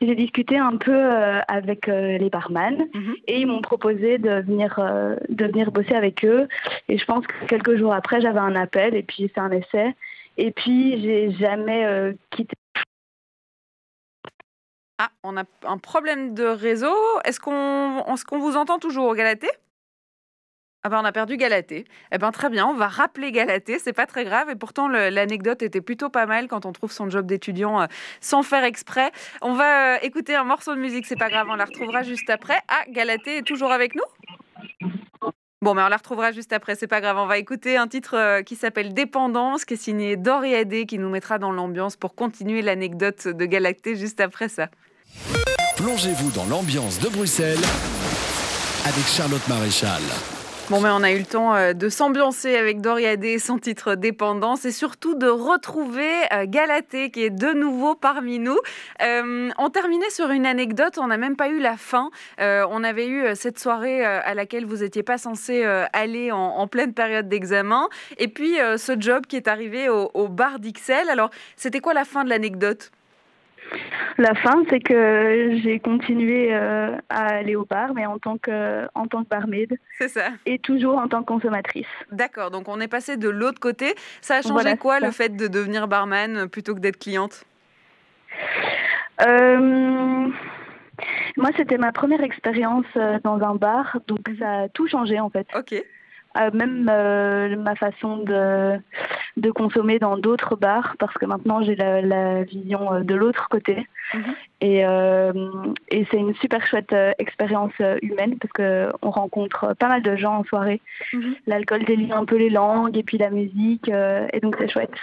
j'ai 0.00 0.14
discuté 0.14 0.58
un 0.58 0.76
peu 0.76 0.92
euh, 0.94 1.40
avec 1.48 1.88
euh, 1.88 2.18
les 2.18 2.30
barman 2.30 2.86
mhm. 2.92 3.14
et 3.26 3.40
ils 3.40 3.46
m'ont 3.46 3.62
proposé 3.62 4.18
de 4.18 4.40
venir, 4.42 4.78
euh, 4.78 5.16
de 5.28 5.46
venir 5.46 5.70
bosser 5.72 5.94
avec 5.94 6.24
eux. 6.24 6.48
Et 6.88 6.98
je 6.98 7.04
pense 7.04 7.26
que 7.26 7.46
quelques 7.46 7.76
jours 7.76 7.94
après, 7.94 8.20
j'avais 8.20 8.40
un 8.40 8.54
appel 8.56 8.94
et 8.94 9.02
puis 9.02 9.16
j'ai 9.20 9.28
fait 9.28 9.40
un 9.40 9.50
essai. 9.50 9.94
Et 10.36 10.50
puis, 10.50 11.00
j'ai 11.00 11.30
jamais 11.32 12.12
quitté. 12.30 12.56
Ah, 14.98 15.10
on 15.22 15.36
a 15.36 15.44
un 15.64 15.78
problème 15.78 16.34
de 16.34 16.44
réseau. 16.44 16.94
Est-ce 17.24 17.38
qu'on 17.38 18.00
est 18.00 18.24
qu'on 18.24 18.38
vous 18.38 18.56
entend 18.56 18.80
toujours, 18.80 19.14
Galatée 19.14 19.50
ah 20.84 20.90
ben 20.90 21.00
on 21.00 21.04
a 21.04 21.12
perdu 21.12 21.38
Galatée. 21.38 21.86
Eh 22.12 22.18
ben 22.18 22.30
très 22.30 22.50
bien, 22.50 22.66
on 22.66 22.74
va 22.74 22.88
rappeler 22.88 23.32
Galatée, 23.32 23.78
c'est 23.78 23.94
pas 23.94 24.04
très 24.04 24.24
grave 24.24 24.50
et 24.50 24.54
pourtant 24.54 24.86
l'anecdote 24.86 25.62
était 25.62 25.80
plutôt 25.80 26.10
pas 26.10 26.26
mal 26.26 26.46
quand 26.46 26.66
on 26.66 26.72
trouve 26.72 26.92
son 26.92 27.08
job 27.08 27.24
d'étudiant 27.26 27.80
euh, 27.80 27.86
sans 28.20 28.42
faire 28.42 28.64
exprès. 28.64 29.10
On 29.40 29.54
va 29.54 29.94
euh, 29.94 29.98
écouter 30.02 30.34
un 30.34 30.44
morceau 30.44 30.74
de 30.74 30.80
musique, 30.80 31.06
c'est 31.06 31.16
pas 31.18 31.30
grave, 31.30 31.46
on 31.50 31.56
la 31.56 31.64
retrouvera 31.64 32.02
juste 32.02 32.28
après. 32.28 32.58
Ah, 32.68 32.82
Galatée 32.90 33.38
est 33.38 33.46
toujours 33.46 33.72
avec 33.72 33.94
nous? 33.94 34.02
Bon, 35.62 35.72
mais 35.72 35.82
on 35.82 35.88
la 35.88 35.96
retrouvera 35.96 36.32
juste 36.32 36.52
après, 36.52 36.74
c'est 36.74 36.86
pas 36.86 37.00
grave. 37.00 37.16
On 37.16 37.24
va 37.24 37.38
écouter 37.38 37.78
un 37.78 37.88
titre 37.88 38.18
euh, 38.18 38.42
qui 38.42 38.54
s'appelle 38.54 38.92
Dépendance, 38.92 39.64
qui 39.64 39.74
est 39.74 39.78
signé 39.78 40.18
Doriadé, 40.18 40.84
qui 40.84 40.98
nous 40.98 41.08
mettra 41.08 41.38
dans 41.38 41.52
l'ambiance 41.52 41.96
pour 41.96 42.14
continuer 42.14 42.60
l'anecdote 42.60 43.26
de 43.26 43.46
Galatée 43.46 43.96
juste 43.96 44.20
après 44.20 44.50
ça. 44.50 44.68
Plongez-vous 45.78 46.30
dans 46.32 46.44
l'ambiance 46.44 47.00
de 47.00 47.08
Bruxelles 47.08 47.64
avec 48.84 49.06
Charlotte 49.06 49.48
Maréchal. 49.48 50.02
Bon, 50.70 50.80
mais 50.80 50.88
on 50.88 51.02
a 51.02 51.12
eu 51.12 51.18
le 51.18 51.26
temps 51.26 51.54
euh, 51.54 51.74
de 51.74 51.90
s'ambiancer 51.90 52.56
avec 52.56 52.80
Doriadé, 52.80 53.38
son 53.38 53.58
titre 53.58 53.96
Dépendance, 53.96 54.64
et 54.64 54.72
surtout 54.72 55.14
de 55.14 55.26
retrouver 55.26 56.10
euh, 56.32 56.46
Galatée, 56.48 57.10
qui 57.10 57.22
est 57.22 57.28
de 57.30 57.52
nouveau 57.52 57.94
parmi 57.94 58.38
nous. 58.38 58.56
Euh, 59.02 59.50
on 59.58 59.68
terminait 59.68 60.08
sur 60.08 60.30
une 60.30 60.46
anecdote, 60.46 60.96
on 60.96 61.08
n'a 61.08 61.18
même 61.18 61.36
pas 61.36 61.50
eu 61.50 61.58
la 61.60 61.76
fin. 61.76 62.10
on 62.38 62.82
avait 62.82 63.08
eu 63.08 63.36
cette 63.36 63.58
soirée 63.58 64.04
à 64.04 64.32
laquelle 64.34 64.64
vous 64.64 64.78
n'étiez 64.78 65.02
pas 65.02 65.18
censé 65.18 65.64
aller 65.92 66.32
en, 66.32 66.66
pleine 66.66 66.94
période 66.94 67.28
d'examen, 67.28 67.88
et 68.18 68.28
puis 68.28 68.56
ce 68.76 68.98
job 68.98 69.26
qui 69.26 69.36
est 69.36 69.48
arrivé 69.48 69.90
au, 69.90 70.10
au 70.14 70.28
bar 70.28 70.58
d'Ixelles. 70.60 71.10
Alors, 71.10 71.30
c'était 71.56 71.80
quoi 71.80 71.92
la 71.92 72.04
fin 72.04 72.24
de 72.24 72.30
l'anecdote? 72.30 72.90
La 74.18 74.34
fin, 74.34 74.62
c'est 74.70 74.80
que 74.80 75.58
j'ai 75.62 75.80
continué 75.80 76.54
euh, 76.54 76.96
à 77.08 77.26
aller 77.36 77.56
au 77.56 77.64
bar, 77.64 77.94
mais 77.94 78.06
en 78.06 78.18
tant 78.18 78.38
que, 78.38 78.86
en 78.94 79.06
tant 79.06 79.24
que 79.24 79.28
barmaid. 79.28 79.78
C'est 79.98 80.08
ça. 80.08 80.28
Et 80.46 80.58
toujours 80.58 80.98
en 80.98 81.08
tant 81.08 81.22
que 81.22 81.26
consommatrice. 81.26 81.86
D'accord, 82.12 82.50
donc 82.50 82.68
on 82.68 82.80
est 82.80 82.88
passé 82.88 83.16
de 83.16 83.28
l'autre 83.28 83.60
côté. 83.60 83.94
Ça 84.20 84.36
a 84.36 84.42
changé 84.42 84.76
quoi 84.76 85.00
le 85.00 85.10
fait 85.10 85.36
de 85.36 85.48
devenir 85.48 85.88
barman 85.88 86.48
plutôt 86.48 86.74
que 86.74 86.80
d'être 86.80 86.98
cliente? 86.98 87.44
Euh, 89.20 90.28
Moi, 91.36 91.50
c'était 91.56 91.78
ma 91.78 91.92
première 91.92 92.22
expérience 92.22 92.86
euh, 92.96 93.18
dans 93.24 93.40
un 93.40 93.56
bar, 93.56 93.98
donc 94.06 94.20
ça 94.38 94.62
a 94.62 94.68
tout 94.68 94.86
changé 94.86 95.18
en 95.18 95.30
fait. 95.30 95.46
Ok. 95.56 95.74
Même 96.52 96.84
ma 96.84 97.74
façon 97.76 98.18
de 98.18 98.78
de 99.36 99.50
consommer 99.50 99.98
dans 99.98 100.16
d'autres 100.16 100.56
bars 100.56 100.94
parce 100.98 101.14
que 101.14 101.26
maintenant 101.26 101.62
j'ai 101.62 101.74
la, 101.74 102.44
vision 102.44 102.94
euh, 102.94 103.00
de 103.00 103.14
l'autre 103.14 103.48
côté. 103.48 103.86
Mhm. 104.12 104.34
Et, 104.60 104.86
euh, 104.86 105.32
et 105.88 106.06
c'est 106.10 106.18
une 106.18 106.34
super 106.36 106.64
chouette 106.66 106.92
euh, 106.92 107.12
expérience 107.18 107.72
humaine 108.02 108.36
parce 108.38 108.52
qu'on 108.52 109.10
rencontre 109.10 109.74
pas 109.74 109.88
mal 109.88 110.02
de 110.02 110.16
gens 110.16 110.38
en 110.38 110.44
soirée. 110.44 110.80
Mhm. 111.12 111.34
L'alcool 111.46 111.84
délie 111.84 112.12
un 112.12 112.24
peu 112.24 112.36
les 112.36 112.50
langues 112.50 112.96
et 112.96 113.02
puis 113.02 113.18
la 113.18 113.30
musique 113.30 113.88
et 113.88 114.40
donc 114.40 114.56
c'est 114.58 114.68
chouette. 114.68 114.94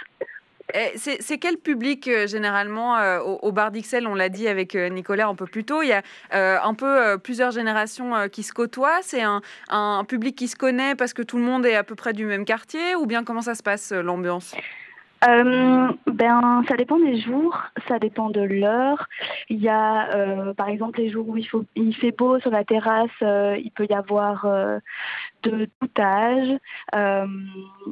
Eh, 0.74 0.92
c'est 0.96 1.38
quel 1.38 1.58
public 1.58 2.08
euh, 2.08 2.26
généralement 2.26 2.96
euh, 2.96 3.20
au, 3.20 3.52
bar 3.52 3.70
d'Ixelles? 3.70 4.06
On 4.06 4.14
l'a 4.14 4.28
dit 4.28 4.48
avec 4.48 4.74
euh, 4.74 4.88
Nicolas 4.88 5.28
un 5.28 5.34
peu 5.34 5.46
plus 5.46 5.64
tôt. 5.64 5.82
Il 5.82 5.88
y 5.88 5.92
a 5.92 6.02
un 6.64 6.74
peu 6.74 7.18
plusieurs 7.18 7.50
générations 7.50 8.28
qui 8.30 8.42
se 8.42 8.52
côtoient. 8.52 9.00
C'est 9.02 9.22
un, 9.22 9.42
un, 9.68 10.04
public 10.04 10.36
qui 10.36 10.48
se 10.48 10.56
connaît 10.56 10.94
parce 10.94 11.12
que 11.12 11.22
tout 11.22 11.36
le 11.36 11.42
monde 11.42 11.66
est 11.66 11.74
à 11.74 11.84
peu 11.84 11.94
près 11.94 12.12
du 12.12 12.24
même 12.26 12.44
quartier? 12.44 12.94
Ou 12.94 13.06
bien 13.06 13.24
comment 13.24 13.42
ça 13.42 13.54
se 13.54 13.62
passe 13.62 13.92
l'ambiance? 13.92 14.54
Euh, 15.28 15.92
ben, 16.06 16.64
ça 16.68 16.76
dépend 16.76 16.98
des 16.98 17.20
jours, 17.20 17.56
ça 17.86 17.98
dépend 17.98 18.28
de 18.30 18.40
l'heure. 18.40 19.08
Il 19.48 19.62
y 19.62 19.68
a, 19.68 20.10
euh, 20.14 20.52
par 20.54 20.68
exemple, 20.68 20.98
les 21.00 21.10
jours 21.10 21.28
où 21.28 21.36
il, 21.36 21.46
faut, 21.46 21.64
il 21.76 21.94
fait 21.94 22.10
beau 22.10 22.40
sur 22.40 22.50
la 22.50 22.64
terrasse, 22.64 23.10
euh, 23.22 23.56
il 23.62 23.70
peut 23.70 23.86
y 23.88 23.94
avoir 23.94 24.46
euh, 24.46 24.78
de 25.44 25.68
tout 25.80 25.90
âge, 25.98 26.48
euh, 26.94 27.26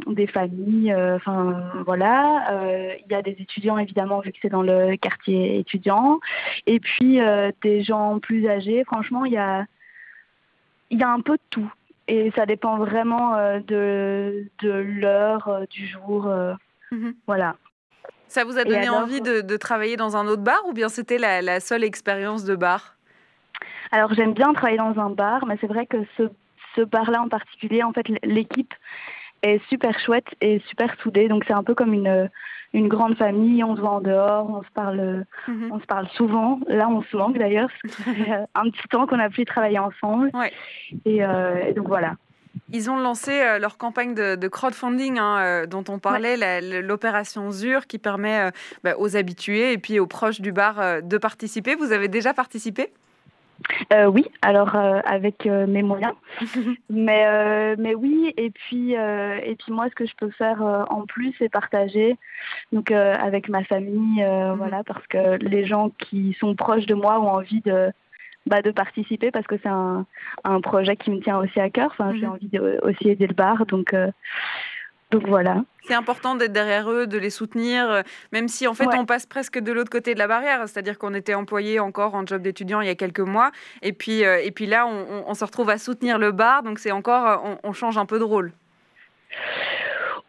des 0.09 0.27
familles, 0.27 0.95
enfin 0.95 1.63
voilà. 1.87 2.97
il 3.05 3.11
y 3.11 3.15
a 3.15 3.23
des 3.23 3.37
étudiants 3.39 3.79
évidemment 3.79 4.21
vu 4.21 4.33
que 4.33 4.39
c'est 4.43 4.49
dans 4.49 4.63
le 4.63 4.97
quartier 4.97 5.59
étudiant, 5.59 6.21
et 6.67 6.81
puis 6.81 7.21
des 7.63 7.83
gens 7.83 8.19
plus 8.21 8.49
âgés. 8.49 8.85
Franchement, 8.85 9.25
il 9.25 9.33
y 9.33 9.39
a, 9.39 9.67
il 10.91 10.99
y 10.99 11.03
a 11.03 11.11
un 11.11 11.21
peu 11.21 11.35
de 11.37 11.43
tout, 11.51 11.73
et 12.07 12.33
ça 12.37 12.47
dépend 12.47 12.79
vraiment 12.79 13.37
de 13.67 14.47
de 14.63 14.71
l'heure 14.71 15.63
du 15.71 15.87
jour. 15.87 16.29
Mhm. 16.91 17.15
Voilà. 17.27 17.57
Ça 18.29 18.45
vous 18.45 18.59
a 18.59 18.65
donné 18.65 18.89
envie 18.89 19.21
de, 19.21 19.57
travailler 19.57 19.97
dans 19.97 20.17
un 20.17 20.27
autre 20.27 20.43
bar 20.43 20.61
ou 20.69 20.73
bien 20.73 20.89
c'était 20.89 21.19
la, 21.19 21.61
seule 21.61 21.85
expérience 21.85 22.45
de 22.45 22.55
bar? 22.55 22.97
Alors 23.93 24.15
j'aime 24.15 24.35
bien 24.35 24.53
travailler 24.53 24.79
dans 24.79 24.99
un 25.01 25.11
bar, 25.11 25.47
mais 25.47 25.57
c'est 25.61 25.67
vrai 25.67 25.87
que 25.87 25.99
ce, 26.17 26.31
ce 26.77 26.83
bar-là 26.83 27.23
en 27.23 27.29
particulier, 27.29 27.83
en 27.83 27.93
fait, 27.93 28.07
l'équipe 28.23 28.73
est 29.43 29.61
super 29.69 29.99
chouette 29.99 30.29
et 30.41 30.61
super 30.69 30.95
soudée. 31.01 31.29
Donc 31.29 31.45
c'est 31.47 31.55
un 31.55 31.65
peu 31.65 31.75
comme 31.75 31.93
une, 31.93 32.31
une 32.73 32.89
grande 32.89 33.17
famille. 33.17 33.65
On 33.65 33.75
se 33.75 33.81
voit 33.81 33.91
en 33.91 34.01
dehors, 34.01 34.49
on 34.49 34.63
se 34.63 34.71
parle, 34.75 35.27
mhm. 35.49 35.73
on 35.73 35.81
se 35.81 35.87
parle 35.87 36.09
souvent. 36.11 36.61
Là, 36.69 36.89
on 36.89 37.03
se 37.03 37.17
manque 37.17 37.37
d'ailleurs. 37.37 37.71
un 38.55 38.71
petit 38.71 38.89
temps 38.91 39.07
qu'on 39.09 39.19
a 39.19 39.29
pu 39.29 39.45
travailler 39.45 39.81
ensemble. 39.81 40.31
Et, 41.05 41.25
euh, 41.25 41.67
et 41.67 41.73
donc 41.73 41.89
voilà. 41.89 42.15
Ils 42.73 42.91
ont 42.91 42.99
lancé 42.99 43.33
euh, 43.33 43.59
leur 43.59 43.79
campagne 43.79 44.15
de, 44.15 44.49
crowdfunding 44.49 45.19
hein, 45.19 45.39
euh, 45.39 45.67
dont 45.67 45.85
on 45.89 45.99
parlait, 45.99 46.61
l'opération 46.83 47.51
ZUR, 47.51 47.87
qui 47.87 47.99
permet 47.99 48.49
euh, 48.49 48.51
bah, 48.85 48.95
aux 48.99 49.17
habitués 49.17 49.73
et 49.73 49.79
puis 49.79 49.99
aux 49.99 50.07
proches 50.07 50.41
du 50.41 50.53
bar 50.53 51.03
de 51.03 51.19
participer. 51.19 51.75
Vous 51.75 51.93
avez 51.93 52.09
déjà 52.09 52.35
participé? 52.35 52.93
Oui, 54.09 54.25
alors 54.41 54.75
avec 54.75 55.45
mes 55.45 55.83
moyens, 55.83 56.15
mais 56.89 57.77
mais 57.77 57.95
oui 57.95 58.33
et 58.39 58.51
puis 58.51 58.93
et 58.95 59.57
puis 59.59 59.71
moi 59.71 59.91
ce 59.91 59.95
que 59.95 60.07
je 60.07 60.15
peux 60.17 60.31
faire 60.31 60.63
en 60.89 61.03
plus 61.03 61.35
c'est 61.39 61.51
partager 61.51 62.17
donc 62.73 62.91
avec 62.91 63.51
ma 63.51 63.63
famille 63.65 64.25
mhm. 64.25 64.55
voilà 64.57 64.83
parce 64.83 65.07
que 65.09 65.37
les 65.45 65.67
gens 65.67 65.91
qui 65.91 66.35
sont 66.41 66.55
proches 66.55 66.87
de 66.87 66.95
moi 66.95 67.21
ont 67.21 67.29
envie 67.29 67.61
de 67.61 67.93
bah, 68.47 68.63
de 68.63 68.71
participer 68.71 69.31
parce 69.31 69.47
que 69.47 69.57
c'est 69.63 69.69
un, 69.69 70.07
un, 70.45 70.61
projet 70.61 70.97
qui 70.97 71.11
me 71.11 71.21
tient 71.21 71.39
aussi 71.39 71.61
à 71.61 71.71
cœur. 71.71 71.91
Enfin, 71.93 72.13
J'ai 72.15 72.27
mhm. 72.27 72.33
envie 72.33 72.49
de, 72.49 72.81
aussi 72.83 73.09
aider 73.09 73.27
le 73.27 73.35
bar. 73.35 73.67
Donc, 73.67 73.93
euh, 73.93 74.11
donc 75.11 75.27
voilà. 75.27 75.65
C'est 75.85 75.95
important 75.95 76.37
d'être 76.37 76.53
derrière 76.53 76.91
eux, 76.91 77.07
de 77.07 77.19
les 77.19 77.31
soutenir, 77.31 77.91
euh, 77.91 78.03
même 78.33 78.49
si 78.49 78.69
en 78.69 78.75
fait 78.75 78.87
on 78.97 79.07
passe 79.07 79.27
presque 79.27 79.59
de 79.59 79.73
l'autre 79.73 79.91
côté 79.91 80.15
de 80.15 80.19
la 80.19 80.29
barrière. 80.29 80.69
C'est-à-dire 80.69 80.99
qu'on 80.99 81.15
était 81.15 81.35
employé 81.35 81.81
encore 81.81 82.15
en 82.15 82.25
job 82.25 82.43
d'étudiant 82.43 82.81
il 82.81 82.87
y 82.87 82.91
a 82.91 82.95
quelques 82.95 83.21
mois. 83.21 83.51
Et 83.83 83.93
puis, 83.93 84.25
euh, 84.25 84.41
et 84.43 84.53
puis 84.53 84.67
là, 84.67 84.87
on, 84.87 85.25
on, 85.27 85.35
se 85.35 85.45
retrouve 85.45 85.69
à 85.69 85.79
soutenir 85.79 86.19
le 86.19 86.33
bar. 86.33 86.63
Donc 86.63 86.79
c'est 86.79 86.93
encore, 86.93 87.43
on, 87.45 87.69
on 87.69 87.73
change 87.73 87.99
un 87.99 88.07
peu 88.07 88.19
de 88.19 88.25
rôle. 88.25 88.53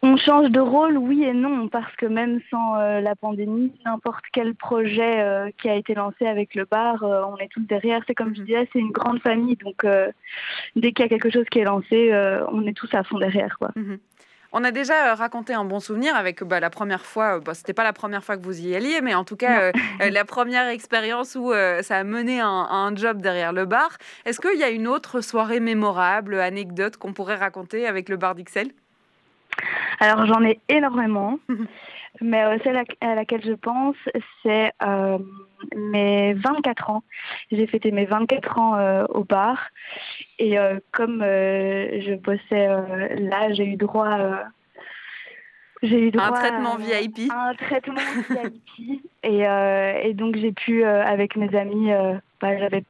On 0.04 0.16
change 0.16 0.50
de 0.50 0.58
rôle, 0.58 0.98
oui 0.98 1.22
et 1.22 1.32
non, 1.32 1.68
parce 1.68 1.94
que 1.94 2.06
même 2.06 2.40
sans 2.50 2.76
euh, 2.76 3.00
la 3.00 3.14
pandémie, 3.14 3.72
n'importe 3.84 4.24
quel 4.32 4.56
projet 4.56 5.20
euh, 5.20 5.50
qui 5.58 5.68
a 5.68 5.76
été 5.76 5.94
lancé 5.94 6.26
avec 6.26 6.56
le 6.56 6.64
bar, 6.64 7.04
euh, 7.04 7.22
on 7.24 7.36
est 7.36 7.46
tous 7.46 7.60
derrière. 7.60 8.02
C'est 8.08 8.14
comme 8.16 8.34
je 8.34 8.40
mhm. 8.40 8.46
disais, 8.46 8.68
c'est 8.72 8.80
une 8.80 8.90
grande 8.90 9.20
famille, 9.20 9.56
donc 9.56 9.86
dès 10.74 10.92
qu'il 10.92 11.04
y 11.04 11.06
a 11.06 11.08
quelque 11.08 11.30
chose 11.30 11.46
qui 11.52 11.60
est 11.60 11.64
lancé, 11.64 12.12
on 12.50 12.66
est 12.66 12.76
tous 12.76 12.92
à 12.94 13.04
fond 13.04 13.18
derrière. 13.18 13.56
Quoi. 13.58 13.70
Mhm. 13.76 13.98
On 14.54 14.64
a 14.64 14.72
déjà 14.72 15.14
raconté 15.14 15.54
un 15.54 15.64
bon 15.64 15.78
souvenir 15.78 16.16
avec 16.16 16.42
bah, 16.42 16.58
la 16.58 16.68
première 16.68 17.06
fois, 17.06 17.38
bah, 17.38 17.54
c'était 17.54 17.72
pas 17.72 17.84
la 17.84 17.94
première 17.94 18.24
fois 18.24 18.36
que 18.36 18.42
vous 18.42 18.60
y 18.60 18.74
alliez, 18.74 19.00
mais 19.02 19.14
en 19.14 19.24
tout 19.24 19.36
cas 19.36 19.70
la 20.00 20.24
première 20.24 20.66
expérience 20.66 21.36
où 21.36 21.52
ça 21.52 21.96
a 21.96 22.02
mené 22.02 22.40
un, 22.40 22.48
un, 22.48 22.96
job 22.96 23.22
derrière 23.22 23.52
le 23.52 23.66
bar. 23.66 23.96
Est-ce 24.24 24.40
qu'il 24.40 24.58
y 24.58 24.64
a 24.64 24.70
une 24.70 24.88
autre 24.88 25.20
soirée 25.20 25.60
mémorable, 25.60 26.40
anecdote 26.40 26.96
qu'on 26.96 27.12
pourrait 27.12 27.36
raconter 27.36 27.86
avec 27.86 28.08
le 28.08 28.16
bar 28.16 28.34
d'Ixelles? 28.34 28.72
Alors 30.00 30.26
j'en 30.26 30.42
ai 30.44 30.60
énormément. 30.68 31.38
Mais 32.20 32.44
euh, 32.44 32.58
celle 32.62 32.76
à, 33.00 33.14
laquelle 33.14 33.44
je 33.44 33.52
pense, 33.52 33.96
c'est 34.42 34.72
euh, 34.82 35.18
mes 35.74 36.34
24 36.34 36.90
ans. 36.90 37.02
J'ai 37.50 37.66
fêté 37.66 37.90
mes 37.90 38.04
24 38.04 38.58
ans 38.58 38.76
euh, 38.76 39.04
au 39.08 39.24
bar. 39.24 39.70
Et 40.38 40.56
comme 40.90 41.20
je 41.20 42.14
bossais 42.16 42.66
là, 43.20 43.52
j'ai 43.52 43.64
eu 43.64 43.76
droit... 43.76 44.18
j'ai 45.82 46.08
eu 46.08 46.10
droit 46.10 46.26
un 46.26 46.32
traitement 46.32 46.76
VIP. 46.76 47.30
Un 47.30 47.54
traitement 47.58 48.00
VIP. 48.28 49.02
Et, 49.22 49.42
et 50.08 50.14
donc 50.14 50.36
j'ai 50.36 50.52
pu, 50.52 50.84
avec 50.84 51.36
mes 51.36 51.54
amis, 51.54 51.90
bah, 52.40 52.58
j'avais 52.58 52.84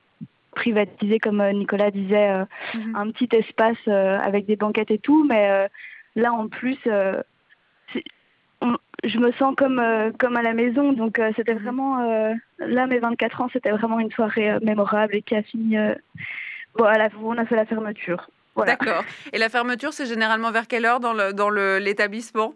privatisé, 0.55 1.19
comme 1.19 1.43
Nicolas 1.53 1.91
disait, 1.91 2.45
mhm. 2.75 2.97
un 2.97 3.11
petit 3.11 3.29
espace 3.37 3.87
avec 3.87 4.47
des 4.47 4.57
banquettes 4.57 4.91
et 4.91 4.99
tout. 4.99 5.25
Mais 5.29 5.69
là, 6.17 6.33
en 6.33 6.49
plus, 6.49 6.79
je 9.05 9.19
me 9.19 9.33
sens 9.33 9.55
comme, 9.57 9.79
euh, 9.79 10.11
comme 10.19 10.37
à 10.37 10.43
la 10.43 10.55
maison. 10.55 10.93
Donc 10.93 11.19
euh, 11.19 11.33
c'était 11.37 11.55
vraiment, 11.55 12.01
euh, 12.01 12.33
là 12.59 12.87
mes 12.87 12.99
24 12.99 13.41
ans, 13.41 13.49
c'était 13.53 13.71
vraiment 13.71 13.99
une 13.99 14.11
soirée 14.11 14.59
mémorable 14.63 15.17
et 15.17 15.23
qui 15.23 15.35
a 15.35 15.43
fini, 15.43 15.77
bon, 16.77 16.85
à 16.85 16.99
la, 16.99 17.09
on 17.23 17.37
a 17.39 17.47
fait 17.47 17.57
la 17.57 17.67
fermeture. 17.67 18.29
D'accord. 18.57 19.05
Et 19.33 19.39
la 19.39 19.49
fermeture, 19.49 19.93
c'est 19.93 20.07
généralement 20.07 20.51
vers 20.51 20.67
quelle 20.67 20.85
heure 20.85 21.01
dans 21.01 21.15
l'établissement 21.81 22.49
dans 22.49 22.55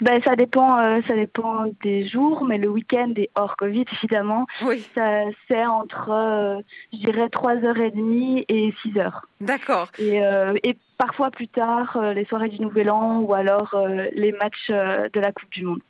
ben, 0.00 0.20
ça 0.22 0.36
dépend, 0.36 0.78
euh, 0.78 1.00
ça 1.06 1.14
dépend 1.14 1.66
des 1.82 2.06
jours, 2.06 2.44
mais 2.44 2.58
le 2.58 2.68
week-end 2.68 3.12
est 3.16 3.30
hors 3.34 3.56
Covid 3.56 3.84
évidemment. 3.92 4.46
Oui. 4.62 4.86
c'est 4.94 5.66
entre, 5.66 6.10
euh, 6.10 6.60
je 6.92 6.98
dirais, 6.98 7.26
3h30 7.26 8.44
et 8.48 8.74
6h. 8.82 9.12
D'accord. 9.40 9.88
Et, 9.98 10.24
euh, 10.24 10.54
et, 10.62 10.76
parfois 10.98 11.30
plus 11.30 11.48
tard, 11.48 11.98
les 12.14 12.24
soirées 12.24 12.48
du 12.48 12.60
Nouvel 12.60 12.90
An 12.90 13.20
ou 13.20 13.34
alors 13.34 13.76
les 14.12 14.32
matchs 14.32 14.68
de 14.68 15.20
la 15.20 15.32
Coupe 15.32 15.50
du 15.50 15.64
Monde. 15.64 15.80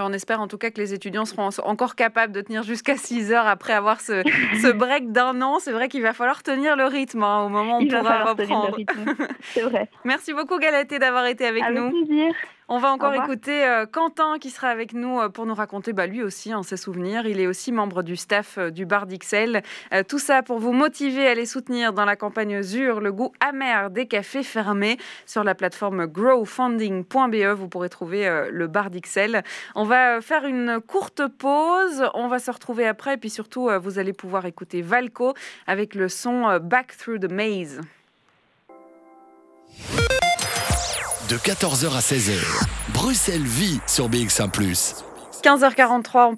On 0.00 0.12
espère 0.12 0.40
en 0.40 0.46
tout 0.46 0.58
cas 0.58 0.70
que 0.70 0.80
les 0.80 0.94
étudiants 0.94 1.24
seront 1.24 1.50
encore 1.64 1.96
capables 1.96 2.32
de 2.32 2.40
tenir 2.40 2.62
jusqu'à 2.62 2.96
6 2.96 3.32
heures 3.32 3.48
après 3.48 3.72
avoir 3.72 4.00
ce, 4.00 4.22
ce 4.62 4.70
break 4.70 5.10
d'un 5.10 5.42
an. 5.42 5.58
C'est 5.58 5.72
vrai 5.72 5.88
qu'il 5.88 6.02
va 6.02 6.12
falloir 6.12 6.44
tenir 6.44 6.76
le 6.76 6.84
rythme 6.84 7.24
hein, 7.24 7.44
au 7.44 7.48
moment 7.48 7.78
où 7.78 7.82
on 7.82 7.86
pourra 7.88 8.24
reprendre. 8.24 8.78
C'est 9.40 9.62
vrai. 9.62 9.90
Merci 10.04 10.32
beaucoup 10.32 10.58
Galatée 10.58 11.00
d'avoir 11.00 11.26
été 11.26 11.46
avec, 11.46 11.64
avec 11.64 11.76
nous. 11.76 11.90
Plaisir. 11.90 12.32
On 12.70 12.76
va 12.78 12.92
encore 12.92 13.14
écouter 13.14 13.64
euh, 13.64 13.86
Quentin 13.86 14.36
qui 14.38 14.50
sera 14.50 14.68
avec 14.68 14.92
nous 14.92 15.18
euh, 15.18 15.30
pour 15.30 15.46
nous 15.46 15.54
raconter 15.54 15.94
bah, 15.94 16.06
lui 16.06 16.22
aussi 16.22 16.52
hein, 16.52 16.62
ses 16.62 16.76
souvenirs. 16.76 17.26
Il 17.26 17.40
est 17.40 17.46
aussi 17.46 17.72
membre 17.72 18.02
du 18.02 18.14
staff 18.14 18.58
euh, 18.58 18.70
du 18.70 18.84
bar 18.84 19.06
d'Ixelles. 19.06 19.62
tout 20.06 20.18
ça 20.18 20.42
pour 20.42 20.58
vous 20.58 20.72
motiver 20.72 21.26
à 21.26 21.34
les 21.34 21.46
soutenir 21.46 21.94
dans 21.94 22.04
la 22.04 22.14
campagne 22.14 22.60
ZUR, 22.60 23.00
le 23.00 23.10
goût 23.10 23.32
amer 23.40 23.88
des 23.88 24.06
cafés 24.06 24.42
fermés. 24.42 24.98
Sur 25.24 25.44
la 25.44 25.54
plateforme 25.54 26.06
growfunding.be, 26.06 27.54
vous 27.56 27.68
pourrez 27.68 27.88
trouver 27.88 28.48
le 28.50 28.66
bar 28.66 28.90
d'Ixelles. 28.90 29.42
On 29.74 29.84
va 29.84 30.20
faire 30.20 30.44
une 30.44 30.80
courte 30.86 31.26
pause. 31.26 32.04
On 32.12 32.28
va 32.28 32.38
se 32.38 32.50
retrouver 32.50 32.86
après. 32.86 33.14
Et 33.14 33.16
puis 33.16 33.30
surtout, 33.30 33.70
vous 33.80 33.98
allez 33.98 34.12
pouvoir 34.12 34.44
écouter 34.44 34.82
Valco 34.82 35.34
avec 35.66 35.94
le 35.94 36.08
son 36.08 36.58
Back 36.58 36.96
Through 36.98 37.20
the 37.20 37.32
Maze 37.32 37.80
de 41.28 41.36
14h 41.36 41.94
à 41.94 42.00
16h. 42.00 42.40
Bruxelles 42.94 43.42
vit 43.42 43.80
sur 43.86 44.08
BX1⁇ 44.08 44.50
15h43, 45.42 46.34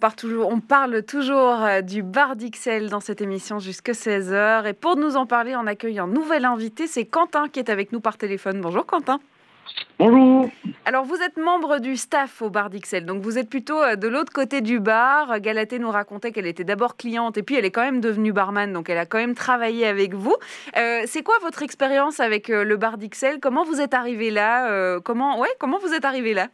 on, 0.51 0.61
parle 0.61 1.03
toujours 1.05 1.63
euh, 1.63 1.81
du 1.81 2.03
bar 2.03 2.35
d'Ixelles 2.35 2.89
dans 2.89 2.99
cette 2.99 3.21
émission 3.21 3.61
jusqu'à 3.61 3.93
16h. 3.93 4.67
Et 4.67 4.73
pour 4.73 4.97
nous 4.97 5.17
en 5.17 5.27
parler, 5.27 5.55
on 5.55 5.67
accueille 5.69 6.01
un 6.01 6.09
nouvel 6.09 6.45
invité, 6.45 6.89
c'est 6.89 7.05
Quentin 7.05 7.49
qui 7.49 7.61
est 7.61 7.71
avec 7.71 7.93
nous 7.93 8.01
par 8.01 8.19
téléphone. 8.19 8.61
Bonjour 8.61 8.85
Quentin. 8.85 9.21
Bonjour. 10.01 10.49
Alors, 10.87 11.05
vous 11.05 11.17
êtes 11.17 11.37
membre 11.37 11.79
du 11.79 11.95
staff 11.97 12.41
au 12.41 12.49
bar 12.49 12.71
d'Ixelles, 12.71 13.05
donc 13.05 13.21
vous 13.21 13.37
êtes 13.37 13.51
plutôt 13.51 13.83
euh, 13.83 13.97
de 13.97 14.09
l'autre 14.09 14.33
côté 14.33 14.63
du 14.63 14.81
bar. 14.81 15.41
Galatée 15.41 15.79
nous 15.79 15.91
racontait 15.91 16.33
qu'elle 16.33 16.47
était 16.47 16.65
d'abord 16.65 16.97
cliente 16.97 17.37
et 17.37 17.43
puis 17.43 17.57
elle 17.57 17.67
est 17.67 17.71
quand 17.71 17.83
même 17.83 18.01
devenue 18.01 18.33
barman, 18.33 18.73
donc 18.73 18.89
elle 18.89 18.97
a 18.97 19.05
quand 19.05 19.19
même 19.19 19.35
travaillé 19.35 19.87
avec 19.87 20.15
vous. 20.15 20.35
Euh, 20.79 21.03
c'est 21.05 21.23
quoi 21.23 21.35
votre 21.43 21.63
expérience 21.63 22.19
avec 22.19 22.49
euh, 22.49 22.65
le 22.65 22.79
bar 22.79 22.97
d'Ixelles? 22.97 23.41
Comment 23.43 23.63
vous 23.63 23.83
êtes 23.83 23.93
arrivé 23.93 24.31
là? 24.31 25.01
Comment, 25.01 25.39
ouais, 25.39 25.51
comment 25.59 25.79
vous 25.79 25.93
êtes 25.93 26.07
arrivé 26.07 26.33
là? 26.33 26.49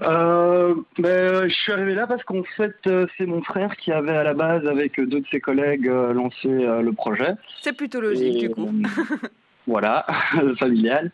Ben, 0.00 1.48
je 1.48 1.54
suis 1.54 1.72
arrivé 1.72 1.94
là 1.94 2.06
parce 2.06 2.22
qu'en 2.22 2.44
fait, 2.56 2.76
c'est 3.18 3.26
mon 3.26 3.42
frère 3.42 3.76
qui 3.76 3.90
avait 3.90 4.16
à 4.16 4.22
la 4.22 4.34
base, 4.34 4.66
avec 4.66 5.00
deux 5.00 5.20
de 5.20 5.26
ses 5.30 5.40
collègues, 5.40 5.86
lancé 5.86 6.48
le 6.48 6.90
projet. 6.92 7.34
C'est 7.60 7.76
plutôt 7.76 8.00
logique, 8.00 8.38
du 8.38 8.50
coup. 8.50 8.70
voilà, 9.66 10.06
familial. 10.58 11.10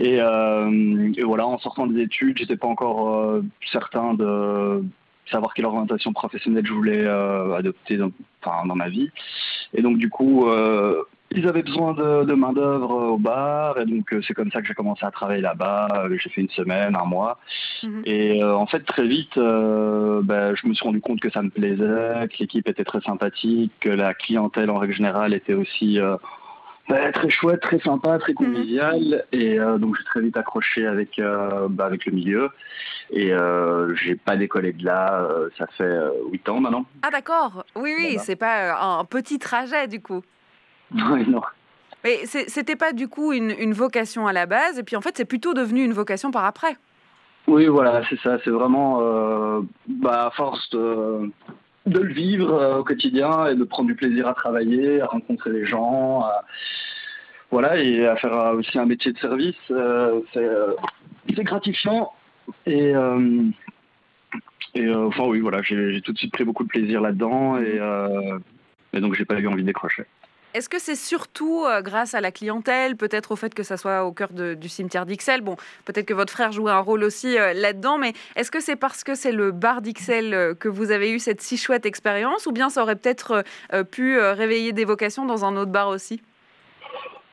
Euh, 0.00 1.12
et, 1.16 1.22
voilà, 1.22 1.46
en 1.46 1.58
sortant 1.58 1.86
des 1.86 2.02
études, 2.02 2.38
j'étais 2.38 2.56
pas 2.56 2.68
encore 2.68 3.14
euh, 3.14 3.42
certain 3.70 4.14
de 4.14 4.82
savoir 5.30 5.54
quelle 5.54 5.66
orientation 5.66 6.12
professionnelle 6.12 6.66
je 6.66 6.72
voulais 6.72 7.04
euh, 7.04 7.54
adopter 7.54 7.96
dans, 7.96 8.10
dans 8.44 8.74
ma 8.74 8.88
vie. 8.88 9.10
Et 9.72 9.80
donc 9.80 9.96
du 9.98 10.10
coup, 10.10 10.46
ils 11.30 11.48
avaient 11.48 11.62
besoin 11.62 11.94
de, 11.94 12.34
main 12.34 12.52
d'œuvre 12.52 13.12
au 13.12 13.16
bar, 13.16 13.78
et 13.78 13.86
donc 13.86 14.14
c'est 14.26 14.34
comme 14.34 14.50
ça 14.50 14.60
que 14.60 14.66
j'ai 14.66 14.74
commencé 14.74 15.06
à 15.06 15.10
travailler 15.10 15.40
là-bas. 15.40 16.08
J'ai 16.18 16.28
fait 16.28 16.42
une 16.42 16.50
semaine, 16.50 16.94
un 16.94 17.06
mois, 17.06 17.38
mhm. 17.82 18.02
et 18.04 18.44
en 18.44 18.66
fait 18.66 18.80
très 18.80 19.06
vite, 19.06 19.38
ben, 19.38 20.54
je 20.54 20.66
me 20.66 20.74
suis 20.74 20.84
rendu 20.84 21.00
compte 21.00 21.20
que 21.20 21.30
ça 21.30 21.40
me 21.40 21.48
plaisait, 21.48 22.28
que 22.28 22.38
l'équipe 22.40 22.68
était 22.68 22.84
très 22.84 23.00
sympathique, 23.00 23.72
que 23.80 23.88
la 23.88 24.12
clientèle 24.12 24.68
en 24.70 24.76
règle 24.76 24.92
générale 24.92 25.32
était 25.32 25.54
aussi 25.54 25.98
très 26.88 27.30
chouette, 27.30 27.60
très 27.60 27.78
sympa, 27.80 28.18
très 28.18 28.32
mhm. 28.32 28.36
convivial. 28.36 29.24
Et 29.32 29.58
euh, 29.58 29.78
donc 29.78 29.96
j'ai 29.96 30.04
très 30.04 30.20
vite 30.20 30.36
accroché 30.36 30.86
avec, 30.86 31.18
euh, 31.18 31.68
bah, 31.68 31.86
avec 31.86 32.06
le 32.06 32.12
milieu. 32.12 32.50
Et 33.10 33.32
euh, 33.32 33.94
j'ai 33.96 34.16
pas 34.16 34.36
décollé 34.36 34.72
de 34.72 34.84
là, 34.84 35.28
ça 35.58 35.66
fait 35.78 35.98
8 36.30 36.48
ans 36.48 36.60
maintenant. 36.60 36.86
Ah 37.02 37.10
d'accord, 37.10 37.64
oui, 37.76 37.94
oui, 37.96 38.16
c'est 38.18 38.36
pas 38.36 38.80
un 38.80 39.04
petit 39.04 39.38
trajet 39.38 39.88
du 39.88 40.00
coup. 40.00 40.22
Oui, 41.10 41.24
non. 41.26 41.40
Mais 42.04 42.26
c'était 42.26 42.76
pas 42.76 42.92
du 42.92 43.08
coup 43.08 43.32
une, 43.32 43.54
une, 43.58 43.72
vocation 43.72 44.26
à 44.26 44.32
la 44.32 44.44
base, 44.44 44.78
et 44.78 44.82
puis 44.82 44.96
en 44.96 45.00
fait 45.00 45.16
c'est 45.16 45.24
plutôt 45.24 45.54
devenu 45.54 45.84
une 45.84 45.92
vocation 45.92 46.30
par 46.30 46.44
après. 46.44 46.76
Oui, 47.46 47.66
voilà, 47.66 48.02
c'est 48.10 48.18
ça. 48.20 48.38
C'est 48.44 48.50
vraiment, 48.50 49.62
bah, 49.86 50.26
à 50.26 50.30
force 50.32 50.68
de, 50.70 51.30
de 51.86 51.98
le 51.98 52.12
vivre 52.12 52.52
euh, 52.54 52.78
au 52.78 52.84
quotidien 52.84 53.46
et 53.46 53.54
de 53.54 53.64
prendre 53.64 53.88
du 53.88 53.94
plaisir 53.94 54.28
à 54.28 54.34
travailler, 54.34 55.00
à 55.00 55.06
rencontrer 55.06 55.50
les 55.50 55.66
gens, 55.66 56.24
voilà, 57.50 57.76
et 57.76 58.06
à 58.06 58.16
faire 58.16 58.34
euh, 58.34 58.54
aussi 58.54 58.78
un 58.78 58.86
métier 58.86 59.12
de 59.12 59.18
service. 59.18 59.56
Euh, 59.70 60.20
c'est 60.34 61.44
gratifiant 61.44 62.12
et, 62.66 62.92
et 64.74 64.94
enfin 64.94 65.24
oui, 65.26 65.40
voilà, 65.40 65.62
j'ai 65.62 66.00
tout 66.02 66.12
de 66.12 66.18
suite 66.18 66.32
pris 66.32 66.44
beaucoup 66.44 66.64
de 66.64 66.68
plaisir 66.68 67.00
là-dedans 67.00 67.58
et, 67.58 67.80
et 68.92 69.00
donc 69.00 69.14
j'ai 69.14 69.24
pas 69.24 69.38
eu 69.38 69.46
envie 69.46 69.62
de 69.62 69.66
décrocher. 69.68 70.04
Est-ce 70.54 70.68
que 70.68 70.78
c'est 70.78 70.96
surtout 70.96 71.64
euh, 71.64 71.80
grâce 71.80 72.12
à 72.12 72.20
la 72.20 72.30
clientèle, 72.30 72.96
peut-être 72.96 73.32
au 73.32 73.36
fait 73.36 73.54
que 73.54 73.62
ça 73.62 73.78
soit 73.78 74.04
au 74.04 74.12
cœur 74.12 74.28
du 74.32 74.68
cimetière 74.68 75.06
d'Ixelles? 75.06 75.40
Bon, 75.40 75.56
peut-être 75.86 76.04
que 76.04 76.12
votre 76.12 76.32
frère 76.32 76.52
jouait 76.52 76.72
un 76.72 76.80
rôle 76.80 77.04
aussi 77.04 77.38
euh, 77.38 77.54
là-dedans, 77.54 77.96
mais 77.96 78.12
est-ce 78.36 78.50
que 78.50 78.60
c'est 78.60 78.76
parce 78.76 79.02
que 79.02 79.14
c'est 79.14 79.32
le 79.32 79.50
bar 79.50 79.80
d'Ixelles 79.80 80.34
euh, 80.34 80.54
que 80.54 80.68
vous 80.68 80.90
avez 80.90 81.10
eu 81.10 81.18
cette 81.18 81.40
si 81.40 81.56
chouette 81.56 81.86
expérience, 81.86 82.46
ou 82.46 82.52
bien 82.52 82.68
ça 82.68 82.82
aurait 82.82 82.96
peut-être 82.96 83.44
pu 83.90 84.18
réveiller 84.18 84.72
des 84.72 84.84
vocations 84.84 85.24
dans 85.24 85.44
un 85.44 85.56
autre 85.56 85.70
bar 85.70 85.88
aussi? 85.88 86.20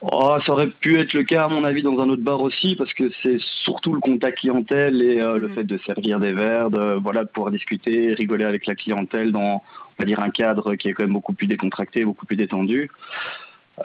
Oh, 0.02 0.38
ça 0.46 0.54
aurait 0.54 0.70
pu 0.70 0.98
être 0.98 1.14
le 1.14 1.24
cas, 1.24 1.46
à 1.46 1.48
mon 1.50 1.64
avis, 1.66 1.82
dans 1.82 2.00
un 2.00 2.08
autre 2.08 2.22
bar 2.22 2.42
aussi, 2.42 2.76
parce 2.78 2.94
que 2.94 3.12
c'est 3.22 3.38
surtout 3.64 3.94
le 3.94 4.00
contact 4.00 4.40
clientèle 4.40 5.02
et 5.02 5.16
le 5.16 5.50
mmh. 5.50 5.54
fait 5.54 5.64
de 5.66 5.78
servir 5.86 6.20
des 6.22 6.32
verres, 6.32 6.70
de, 6.70 6.98
voilà, 7.02 7.26
de 7.26 7.30
pouvoir 7.30 7.52
discuter, 7.52 8.14
rigoler 8.14 8.46
avec 8.46 8.66
la 8.66 8.76
clientèle 8.76 9.34
dans, 9.34 9.62
on 9.62 9.62
va 10.00 10.06
dire, 10.06 10.22
un 10.22 10.30
cadre 10.30 10.76
qui 10.76 10.88
est 10.88 10.94
quand 10.94 11.04
même 11.04 11.14
beaucoup 11.14 11.34
plus 11.34 11.48
décontracté, 11.48 12.06
beaucoup 12.06 12.26
plus 12.26 12.38
détendu. 12.38 12.90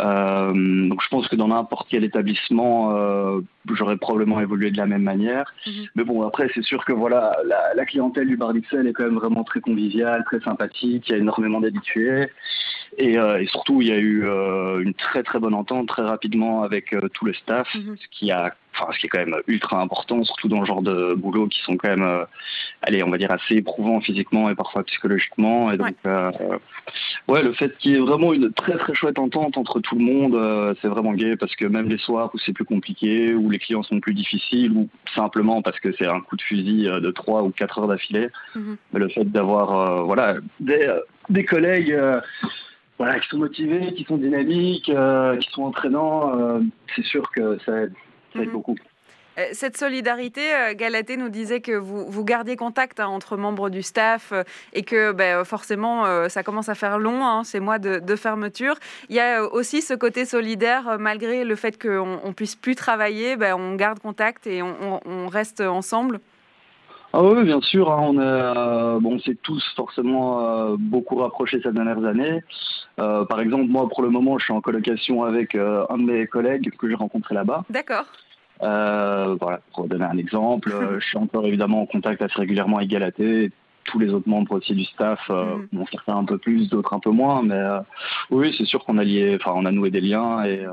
Euh, 0.01 0.89
donc 0.89 1.03
je 1.03 1.09
pense 1.09 1.29
que 1.29 1.37
dans 1.37 1.49
n'importe 1.49 1.89
quel 1.91 2.05
établissement, 2.05 2.97
euh, 2.97 3.41
j'aurais 3.73 3.97
probablement 3.97 4.41
évolué 4.41 4.71
de 4.71 4.77
la 4.77 4.87
même 4.87 5.03
manière. 5.03 5.53
Mhm. 5.67 5.87
Mais 5.95 6.05
bon, 6.05 6.27
après, 6.27 6.51
c'est 6.55 6.63
sûr 6.63 6.85
que 6.85 6.93
voilà, 6.93 7.37
la, 7.75 7.85
clientèle 7.85 8.29
du 8.29 8.37
bar 8.37 8.53
d'Ixelles 8.53 8.87
est 8.87 8.93
quand 8.93 9.05
même 9.05 9.17
vraiment 9.17 9.45
très 9.45 9.61
conviviale, 9.61 10.25
très 10.25 10.41
sympathique. 10.41 11.09
Il 11.09 11.13
y 11.13 11.15
a 11.15 11.19
énormément 11.19 11.61
d'habitués. 11.61 12.29
Et, 12.99 13.19
euh, 13.19 13.41
et, 13.41 13.47
surtout, 13.47 13.83
il 13.83 13.89
y 13.89 13.93
a 13.93 13.99
eu 13.99 14.25
une 14.83 14.95
très 14.95 15.23
très 15.23 15.39
bonne 15.39 15.55
entente 15.55 15.89
très 15.89 16.03
rapidement 16.03 16.63
avec 16.63 16.95
tout 17.13 17.25
le 17.25 17.35
staff, 17.35 17.69
mhm. 17.75 17.97
ce 17.97 18.07
qui 18.11 18.31
a 18.31 18.55
enfin, 18.75 18.93
ce 18.93 18.99
qui 18.99 19.07
est 19.07 19.09
quand 19.09 19.19
même 19.19 19.37
ultra 19.47 19.81
important, 19.81 20.23
surtout 20.25 20.49
dans 20.49 20.61
le 20.61 20.67
genre 20.67 20.83
de 20.83 21.15
boulot 21.15 21.47
qui 21.47 21.61
sont 21.61 21.77
quand 21.77 21.89
même, 21.89 22.03
euh, 22.03 22.25
allez, 22.83 23.03
on 23.03 23.11
va 23.11 23.19
dire 23.19 23.31
assez 23.31 23.57
éprouvants 23.57 24.01
physiquement 24.01 24.51
et 24.51 24.55
parfois 24.55 24.83
psychologiquement. 24.85 25.71
Et 25.71 25.77
donc, 25.77 25.95
euh, 26.07 26.31
ouais, 27.29 27.43
le 27.43 27.53
fait 27.53 27.77
qu'il 27.79 27.93
y 27.93 27.95
ait 27.95 28.01
vraiment 28.01 28.33
une 28.33 28.53
très 28.53 28.77
très 28.77 28.95
chouette 28.95 29.19
entente 29.19 29.57
entre 29.57 29.81
tout 29.81 29.97
le 29.97 30.05
monde, 30.05 30.35
euh, 30.35 30.75
c'est 30.83 30.89
vraiment 30.89 31.13
gay 31.13 31.37
parce 31.37 31.55
que 31.57 31.67
même 31.67 31.89
les 31.89 31.99
soirs 31.99 32.31
où 32.35 32.39
c'est 32.39 32.53
plus 32.53 32.65
compliqué, 32.65 33.35
où 33.35 33.51
les 33.51 33.59
clients 33.59 33.83
sont 33.83 34.01
plus 34.01 34.15
difficiles, 34.15 34.73
ou 34.73 34.89
simplement 35.15 35.63
parce 35.63 35.79
que 35.81 35.93
c'est 35.93 36.07
un 36.07 36.21
coup 36.21 36.37
de 36.37 36.43
fusil 36.43 36.85
de 36.85 37.11
3 37.11 37.43
ou 37.43 37.51
4 37.51 37.79
heures 37.79 37.89
d'affilée, 37.89 38.29
mhm. 38.55 38.77
le 38.93 39.09
fait 39.09 39.25
d'avoir, 39.25 40.05
voilà, 40.05 40.37
des, 40.61 40.93
des 41.29 41.45
collègues 41.45 41.97
voilà, 42.99 43.19
qui 43.19 43.29
sont 43.29 43.39
motivés, 43.39 43.93
qui 43.95 44.05
sont 44.05 44.17
dynamiques, 44.17 44.91
qui 45.41 45.51
sont 45.51 45.63
entraînants, 45.63 46.61
c'est 46.95 47.05
sûr 47.05 47.31
que 47.31 47.59
ça 47.65 47.83
aide. 47.83 47.93
Mhm. 48.35 48.53
beaucoup. 48.53 48.77
Euh, 49.39 49.43
cette 49.53 49.77
solidarité, 49.77 50.41
euh, 50.55 50.75
Galatée 50.75 51.17
nous 51.17 51.29
disait 51.29 51.61
que 51.61 51.73
vous, 51.73 52.07
vous 52.09 52.25
gardiez 52.25 52.57
contact 52.57 53.01
hein, 53.01 53.09
entre 53.09 53.37
membres 53.37 53.69
du 53.69 53.83
staff 53.83 54.31
euh, 54.33 54.45
et 54.73 54.83
que 54.83 55.13
ben, 55.13 55.45
forcément 55.45 56.05
ça 56.29 56.43
commence 56.43 56.69
à 56.69 56.75
faire 56.75 56.99
long, 56.99 57.25
hein, 57.25 57.45
ces 57.45 57.61
mois 57.61 57.79
de, 57.79 58.17
fermeture. 58.17 58.77
Il 59.09 59.17
y 59.17 59.21
a 59.21 59.43
aussi 59.43 59.83
ce 59.83 59.95
côté 59.95 60.25
solidaire, 60.25 60.99
malgré 60.99 61.45
le 61.45 61.57
fait 61.57 61.81
qu'on 61.81 62.21
ne 62.25 62.33
puisse 62.33 62.55
plus 62.55 62.77
travailler, 62.77 63.37
ben, 63.37 63.55
on 63.55 63.75
garde 63.75 63.99
contact 63.99 64.47
et 64.47 64.63
on, 64.63 65.29
reste 65.29 65.61
ensemble. 65.61 66.21
Ah 67.13 67.23
oui, 67.23 67.45
bien 67.45 67.61
sûr. 67.61 67.91
Hein, 67.91 68.13
on 68.15 69.01
bon, 69.01 69.19
s'est 69.19 69.37
tous 69.43 69.65
forcément 69.75 70.77
beaucoup 70.79 71.17
rapprochés 71.17 71.61
ces 71.63 71.73
dernières 71.73 72.05
années. 72.05 72.43
par 72.97 73.41
exemple, 73.41 73.67
moi, 73.67 73.89
pour 73.89 74.03
le 74.03 74.11
moment, 74.11 74.39
je 74.39 74.45
suis 74.45 74.53
en 74.53 74.61
colocation 74.61 75.25
avec 75.25 75.55
un 75.55 75.99
de 75.99 76.03
mes 76.03 76.27
collègues 76.27 76.71
que 76.79 76.89
j'ai 76.89 76.95
rencontré 76.95 77.35
là-bas. 77.35 77.65
D'accord. 77.71 78.05
Euh, 78.65 79.37
voilà, 79.41 79.61
pour 79.75 79.87
donner 79.87 80.05
un 80.05 80.17
exemple, 80.17 80.73
euh, 80.73 80.99
je 81.01 81.07
suis 81.07 81.19
encore 81.19 81.47
évidemment 81.47 81.83
en 81.83 81.87
contact 81.87 82.23
assez 82.23 82.39
régulièrement 82.39 82.79
avec 82.79 82.89
Galaté. 82.89 83.53
Tous 83.85 83.99
les 83.99 84.15
autres 84.15 84.29
membres 84.29 84.53
aussi 84.53 84.75
du 84.75 84.85
staff, 84.85 85.21
euh, 85.29 85.57
mm. 85.57 85.69
bon, 85.73 85.87
certains 85.91 86.17
un 86.17 86.25
peu 86.25 86.39
plus, 86.39 86.71
d'autres 86.71 86.95
un 86.95 87.01
peu 87.01 87.11
moins, 87.11 87.43
mais 87.43 87.63
oui, 88.31 88.55
c'est 88.57 88.65
sûr 88.65 88.85
qu'on 88.85 88.97
a 88.99 89.05
lié, 89.05 89.37
enfin, 89.39 89.53
on 89.55 89.67
a 89.67 89.71
noué 89.71 89.91
des 89.91 90.01
liens 90.01 90.45
et 90.45 90.65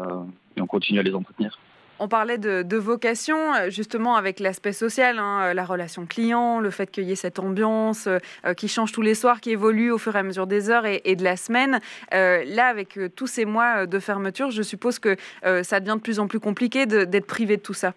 on 0.60 0.68
continue 0.68 1.00
à 1.00 1.04
les 1.04 1.14
entretenir. 1.14 1.58
On 2.04 2.08
parlait 2.08 2.40
de, 2.40 2.78
vocation, 2.78 3.38
euh, 3.54 3.70
justement 3.70 4.16
avec 4.16 4.40
l'aspect 4.40 4.72
social, 4.72 5.20
hein, 5.20 5.42
euh, 5.44 5.54
la 5.54 5.64
relation 5.64 6.08
client, 6.08 6.60
le 6.60 6.72
fait 6.72 6.90
qu'il 6.90 7.04
y 7.04 7.12
ait 7.12 7.16
cette 7.16 7.38
ambiance 7.38 8.08
euh, 8.08 8.56
qui 8.56 8.68
change 8.68 8.92
tous 8.92 9.04
les 9.04 9.14
soirs, 9.14 9.40
qui 9.40 9.52
évolue 9.52 9.92
au 9.92 10.00
fur 10.00 10.16
et 10.16 10.20
à 10.20 10.24
mesure 10.24 10.48
des 10.48 10.72
heures 10.72 10.88
et, 10.88 11.16
de 11.16 11.24
la 11.24 11.36
semaine. 11.36 11.80
là, 12.12 12.66
avec 12.66 12.98
tous 13.16 13.28
ces 13.28 13.46
mois 13.46 13.86
de 13.86 14.00
fermeture, 14.00 14.50
je 14.50 14.64
suppose 14.64 14.98
que 14.98 15.16
ça 15.62 15.80
devient 15.80 15.98
de 15.98 16.02
plus 16.02 16.20
en 16.20 16.28
plus 16.28 16.40
compliqué 16.40 16.88
d'être 16.88 17.28
privé 17.28 17.58
de 17.58 17.62
tout 17.62 17.76
ça. 17.76 17.94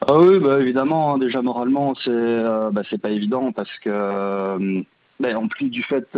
Ah 0.00 0.18
oui, 0.18 0.40
bah, 0.40 0.58
évidemment, 0.60 1.14
hein, 1.14 1.18
déjà 1.18 1.42
moralement, 1.42 1.94
c'est 1.94 2.42
bah, 2.72 2.82
pas 3.00 3.10
évident 3.10 3.52
parce 3.52 3.70
que, 3.84 4.82
bah, 5.20 5.38
en 5.38 5.46
plus 5.46 5.70
du 5.70 5.84
fait 5.84 6.08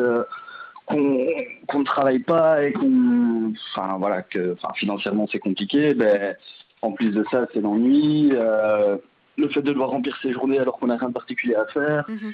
qu'on 0.86 0.98
ne 0.98 1.84
travaille 1.84 2.20
pas 2.20 2.64
et 2.64 2.72
qu'on, 2.72 3.52
voilà, 3.98 4.22
que, 4.22 4.56
financièrement 4.76 5.26
c'est 5.30 5.38
compliqué, 5.38 5.92
ben 5.92 6.34
en 6.82 6.92
plus 6.92 7.10
de 7.10 7.24
ça, 7.30 7.46
c'est 7.52 7.60
l'ennui. 7.60 8.30
Euh, 8.32 8.96
le 9.38 9.48
fait 9.48 9.62
de 9.62 9.72
devoir 9.72 9.90
remplir 9.90 10.18
ses 10.20 10.32
journées 10.32 10.58
alors 10.58 10.78
qu'on 10.78 10.88
n'a 10.88 10.96
rien 10.96 11.08
de 11.08 11.14
particulier 11.14 11.54
à 11.54 11.64
faire. 11.66 12.04
Mhm. 12.08 12.32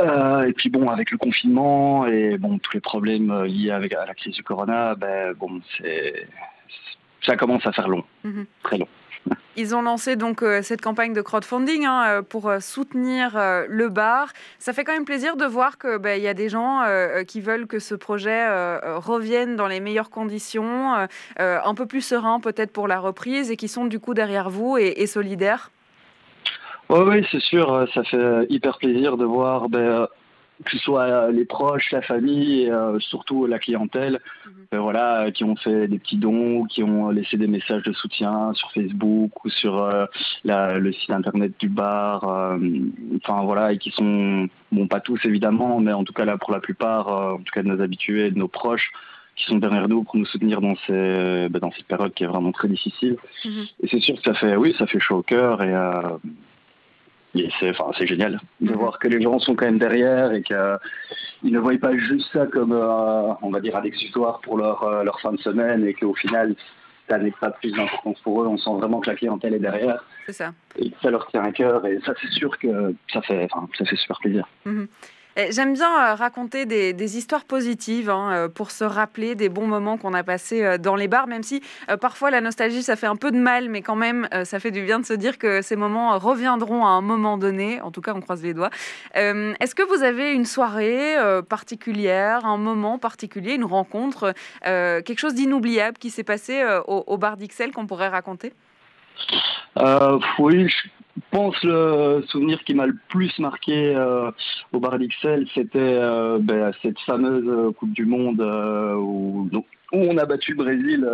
Euh, 0.00 0.42
et 0.48 0.52
puis 0.52 0.68
bon, 0.68 0.88
avec 0.88 1.10
le 1.12 1.16
confinement 1.16 2.06
et 2.06 2.36
bon 2.38 2.58
tous 2.58 2.72
les 2.74 2.80
problèmes 2.80 3.30
euh, 3.30 3.46
liés 3.46 3.70
avec 3.70 3.92
à 3.92 4.04
la 4.04 4.14
crise 4.14 4.34
du 4.34 4.42
corona, 4.42 4.96
ben 4.96 5.32
bon, 5.34 5.60
c'est 5.78 6.26
ça 7.22 7.36
commence 7.36 7.64
à 7.66 7.72
faire 7.72 7.88
long, 7.88 8.02
mhm. 8.24 8.46
très 8.62 8.78
long. 8.78 8.88
Ils 9.56 9.74
ont 9.74 9.82
lancé 9.82 10.16
donc 10.16 10.42
euh, 10.42 10.62
cette 10.62 10.80
campagne 10.80 11.12
de 11.12 11.20
crowdfunding 11.20 11.84
hein, 11.84 12.04
euh, 12.06 12.22
pour 12.22 12.48
euh, 12.48 12.60
soutenir 12.60 13.38
le 13.68 13.88
bar. 13.88 14.28
Ça 14.58 14.72
fait 14.72 14.84
quand 14.84 14.92
même 14.92 15.04
plaisir 15.04 15.36
de 15.36 15.44
voir 15.44 15.78
qu'il 15.78 15.98
ben, 15.98 16.20
y 16.20 16.28
a 16.28 16.34
des 16.34 16.48
gens 16.48 16.82
qui 17.26 17.40
veulent 17.40 17.66
que 17.66 17.78
ce 17.78 17.94
projet 17.94 18.46
revienne 18.96 19.56
dans 19.56 19.66
les 19.66 19.80
meilleures 19.80 20.10
conditions, 20.10 20.94
un 21.38 21.74
peu 21.74 21.86
plus 21.86 22.00
serein 22.00 22.40
peut-être 22.40 22.72
pour 22.72 22.88
la 22.88 22.98
reprise 22.98 23.50
et 23.50 23.56
qui 23.56 23.68
sont 23.68 23.84
du 23.84 23.98
coup 23.98 24.14
derrière 24.14 24.50
vous 24.50 24.76
et, 24.78 25.06
solidaires. 25.06 25.70
oui, 26.88 27.26
c'est 27.30 27.40
sûr, 27.40 27.86
ça 27.94 28.04
fait 28.04 28.46
hyper 28.48 28.78
plaisir 28.78 29.16
de 29.16 29.24
voir 29.24 29.68
ben, 29.68 30.08
que 30.64 30.70
ce 30.72 30.78
soit 30.78 31.02
euh, 31.02 31.32
les 31.32 31.44
proches, 31.44 31.90
la 31.92 32.02
famille, 32.02 32.62
et, 32.62 32.70
euh, 32.70 32.98
surtout 32.98 33.46
la 33.46 33.58
clientèle, 33.58 34.20
mhm. 34.46 34.52
euh, 34.74 34.78
voilà, 34.80 35.30
qui 35.30 35.44
ont 35.44 35.56
fait 35.56 35.88
des 35.88 35.98
petits 35.98 36.16
dons, 36.16 36.64
qui 36.64 36.82
ont 36.82 37.10
laissé 37.10 37.36
des 37.36 37.46
messages 37.46 37.82
de 37.82 37.92
soutien 37.92 38.52
sur 38.54 38.70
Facebook 38.72 39.44
ou 39.44 39.50
sur 39.50 39.90
le 40.44 40.92
site 40.92 41.10
internet 41.10 41.52
du 41.58 41.68
bar, 41.68 42.24
enfin 43.16 43.42
voilà, 43.42 43.72
et 43.72 43.78
qui 43.78 43.90
sont, 43.90 44.48
bon 44.72 44.86
pas 44.86 45.00
tous 45.00 45.20
évidemment, 45.24 45.80
mais 45.80 45.92
en 45.92 46.04
tout 46.04 46.12
cas 46.12 46.24
là 46.24 46.36
pour 46.36 46.52
la 46.52 46.60
plupart, 46.60 47.08
en 47.08 47.38
tout 47.38 47.52
cas 47.52 47.62
de 47.62 47.68
nos 47.68 47.80
habitués, 47.80 48.30
de 48.30 48.38
nos 48.38 48.48
proches, 48.48 48.90
qui 49.36 49.44
sont 49.44 49.56
derrière 49.56 49.88
nous 49.88 50.04
pour 50.04 50.16
nous 50.16 50.26
soutenir 50.26 50.60
dans 50.60 50.74
ces 50.86 51.48
bah, 51.48 51.60
dans 51.60 51.72
cette 51.72 51.86
période 51.86 52.12
qui 52.12 52.24
est 52.24 52.26
vraiment 52.26 52.52
très 52.52 52.68
difficile. 52.68 53.16
Mhm. 53.44 53.64
Et 53.82 53.88
c'est 53.88 54.00
sûr 54.00 54.16
que 54.16 54.22
ça 54.22 54.34
fait, 54.34 54.56
oui, 54.56 54.74
ça 54.78 54.86
fait 54.86 55.00
chaud 55.00 55.18
au 55.18 55.22
cœur 55.22 55.62
et 55.62 55.74
c'est 57.34 57.70
enfin, 57.70 57.92
génial 58.04 58.40
de 58.60 58.72
voir 58.72 58.98
que 58.98 59.08
les 59.08 59.20
gens 59.20 59.38
sont 59.38 59.54
quand 59.54 59.66
même 59.66 59.78
derrière 59.78 60.32
et 60.32 60.42
qu'ils 60.42 61.52
ne 61.52 61.58
voient 61.58 61.78
pas 61.78 61.96
juste 61.96 62.32
ça 62.32 62.46
comme, 62.46 62.72
euh, 62.72 63.32
on 63.42 63.50
va 63.50 63.60
dire, 63.60 63.76
un 63.76 63.82
exutoire 63.82 64.40
pour 64.40 64.58
leur, 64.58 64.82
euh, 64.82 65.04
leur 65.04 65.20
fin 65.20 65.32
de 65.32 65.38
semaine 65.38 65.84
et 65.86 65.94
qu'au 65.94 66.14
final, 66.14 66.54
ça 67.08 67.18
n'est 67.18 67.32
pas 67.32 67.50
plus 67.50 67.72
d'importance 67.72 68.18
pour 68.20 68.42
eux. 68.42 68.46
On 68.46 68.56
sent 68.56 68.70
vraiment 68.74 69.00
que 69.00 69.10
la 69.10 69.16
clientèle 69.16 69.54
est 69.54 69.60
derrière. 69.60 70.04
C'est 70.26 70.32
ça. 70.32 70.52
Et 70.76 70.90
ça 71.02 71.10
leur 71.10 71.26
tient 71.28 71.42
à 71.42 71.52
cœur 71.52 71.86
et 71.86 71.98
ça, 72.04 72.14
c'est 72.20 72.30
sûr 72.30 72.58
que 72.58 72.94
ça 73.12 73.22
fait, 73.22 73.48
enfin, 73.50 73.68
ça 73.78 73.84
fait 73.84 73.96
super 73.96 74.18
plaisir. 74.20 74.46
Mhm. 74.64 74.88
J'aime 75.50 75.74
bien 75.74 75.90
euh, 75.90 76.14
raconter 76.14 76.66
des, 76.66 77.16
histoires 77.16 77.44
positives 77.44 78.10
hein, 78.10 78.32
euh, 78.32 78.48
pour 78.48 78.70
se 78.70 78.84
rappeler 78.84 79.34
des 79.34 79.48
bons 79.48 79.66
moments 79.66 79.96
qu'on 79.96 80.14
a 80.14 80.22
passés 80.22 80.62
euh, 80.62 80.78
dans 80.78 80.96
les 80.96 81.08
bars, 81.08 81.26
même 81.26 81.42
si 81.42 81.62
parfois 82.00 82.30
la 82.30 82.40
nostalgie, 82.40 82.82
ça 82.82 82.96
fait 82.96 83.06
un 83.06 83.16
peu 83.16 83.30
de 83.30 83.38
mal, 83.38 83.68
mais 83.68 83.82
quand 83.82 83.96
même, 83.96 84.28
ça 84.44 84.60
fait 84.60 84.70
du 84.70 84.82
bien 84.82 85.00
de 85.00 85.06
se 85.06 85.12
dire 85.12 85.38
que 85.38 85.62
ces 85.62 85.76
moments 85.76 86.18
reviendront 86.18 86.84
à 86.84 86.90
un 86.90 87.00
moment 87.00 87.38
donné. 87.38 87.80
En 87.80 87.90
tout 87.90 88.00
cas, 88.00 88.12
on 88.14 88.20
croise 88.20 88.42
les 88.42 88.54
doigts. 88.54 88.70
Est-ce 89.14 89.74
que 89.74 89.82
vous 89.82 90.02
avez 90.02 90.32
une 90.32 90.44
soirée 90.44 91.16
particulière, 91.48 92.44
un 92.44 92.56
moment 92.56 92.98
particulier, 92.98 93.54
une 93.54 93.64
rencontre, 93.64 94.34
quelque 94.62 95.18
chose 95.18 95.34
d'inoubliable 95.34 95.98
qui 95.98 96.10
s'est 96.10 96.24
passé 96.24 96.62
au, 96.86 97.04
au 97.06 97.18
bar 97.18 97.36
d'Ixelles 97.36 97.72
qu'on 97.72 97.86
pourrait 97.86 98.08
raconter? 98.08 98.52
Oui, 100.38 100.68
je 100.68 100.88
pense 101.30 101.62
le 101.62 102.24
souvenir 102.28 102.62
qui 102.64 102.74
m'a 102.74 102.86
le 102.86 102.96
plus 103.08 103.38
marqué 103.38 103.94
euh, 103.94 104.30
au 104.72 104.80
bar 104.80 104.98
d'Ixelles, 104.98 105.46
c'était 105.54 105.78
euh, 105.78 106.38
ben, 106.40 106.72
cette 106.82 106.98
fameuse 107.00 107.44
euh, 107.46 107.72
Coupe 107.72 107.92
du 107.92 108.04
Monde 108.04 108.40
où, 108.40 109.48
on 109.92 110.18
a 110.18 110.24
battu 110.24 110.52
le 110.52 110.56
Brésil 110.56 111.08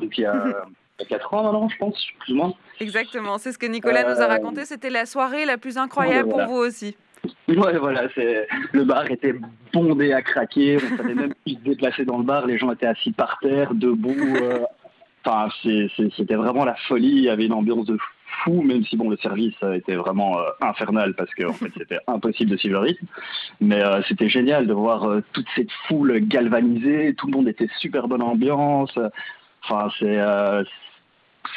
il 0.00 0.18
y 0.18 0.24
a. 0.24 0.64
4 1.08 1.34
ans 1.34 1.42
maintenant, 1.42 1.68
je 1.68 1.76
pense, 1.76 2.06
plus 2.20 2.34
ou 2.34 2.36
moins. 2.36 2.54
Exactement, 2.78 3.36
c'est 3.36 3.50
ce 3.50 3.58
que 3.58 3.66
Nicolas 3.66 4.04
nous 4.04 4.22
a 4.22 4.28
raconté. 4.28 4.64
C'était 4.64 4.90
la 4.90 5.06
soirée 5.06 5.44
la 5.44 5.58
plus 5.58 5.76
incroyable 5.76 6.28
pour 6.28 6.44
vous 6.44 6.56
aussi. 6.56 6.96
Ouais, 7.48 7.78
voilà, 7.78 8.02
c'est 8.14 8.46
le 8.72 8.84
bar 8.84 9.10
était 9.10 9.34
bondé 9.72 10.12
à 10.12 10.20
craquer. 10.20 10.76
On 10.76 10.96
savait 10.98 11.14
même 11.14 11.32
plus 11.42 11.54
se 11.54 11.60
déplacer 11.60 12.04
dans 12.04 12.18
le 12.18 12.24
bar. 12.24 12.46
Les 12.46 12.58
gens 12.58 12.70
étaient 12.70 12.86
assis 12.86 13.12
par 13.12 13.38
terre, 13.40 13.72
debout. 13.72 14.14
Enfin, 15.24 15.48
c'était 16.16 16.34
vraiment 16.34 16.64
la 16.64 16.74
folie. 16.74 17.08
Il 17.08 17.22
y 17.22 17.30
avait 17.30 17.46
une 17.46 17.52
ambiance 17.52 17.86
de 17.86 17.98
fou, 18.42 18.62
même 18.62 18.84
si 18.84 18.96
bon 18.96 19.08
le 19.08 19.16
service 19.16 19.54
était 19.74 19.94
vraiment 19.94 20.38
euh, 20.38 20.50
infernal 20.60 21.14
parce 21.14 21.32
que 21.34 21.44
en 21.44 21.52
fait 21.52 21.70
c'était 21.76 21.98
impossible 22.06 22.50
de 22.50 22.56
suivre 22.56 22.74
le 22.74 22.86
rythme. 22.88 23.06
Mais 23.60 23.82
euh, 23.82 24.02
c'était 24.08 24.28
génial 24.28 24.66
de 24.66 24.72
voir 24.72 25.08
euh, 25.08 25.22
toute 25.32 25.46
cette 25.54 25.70
foule 25.86 26.18
galvanisée, 26.20 27.14
tout 27.14 27.26
le 27.26 27.32
monde 27.32 27.48
était 27.48 27.68
super 27.78 28.08
bonne 28.08 28.22
ambiance. 28.22 28.98
Enfin 29.64 29.88
c'est 29.98 30.18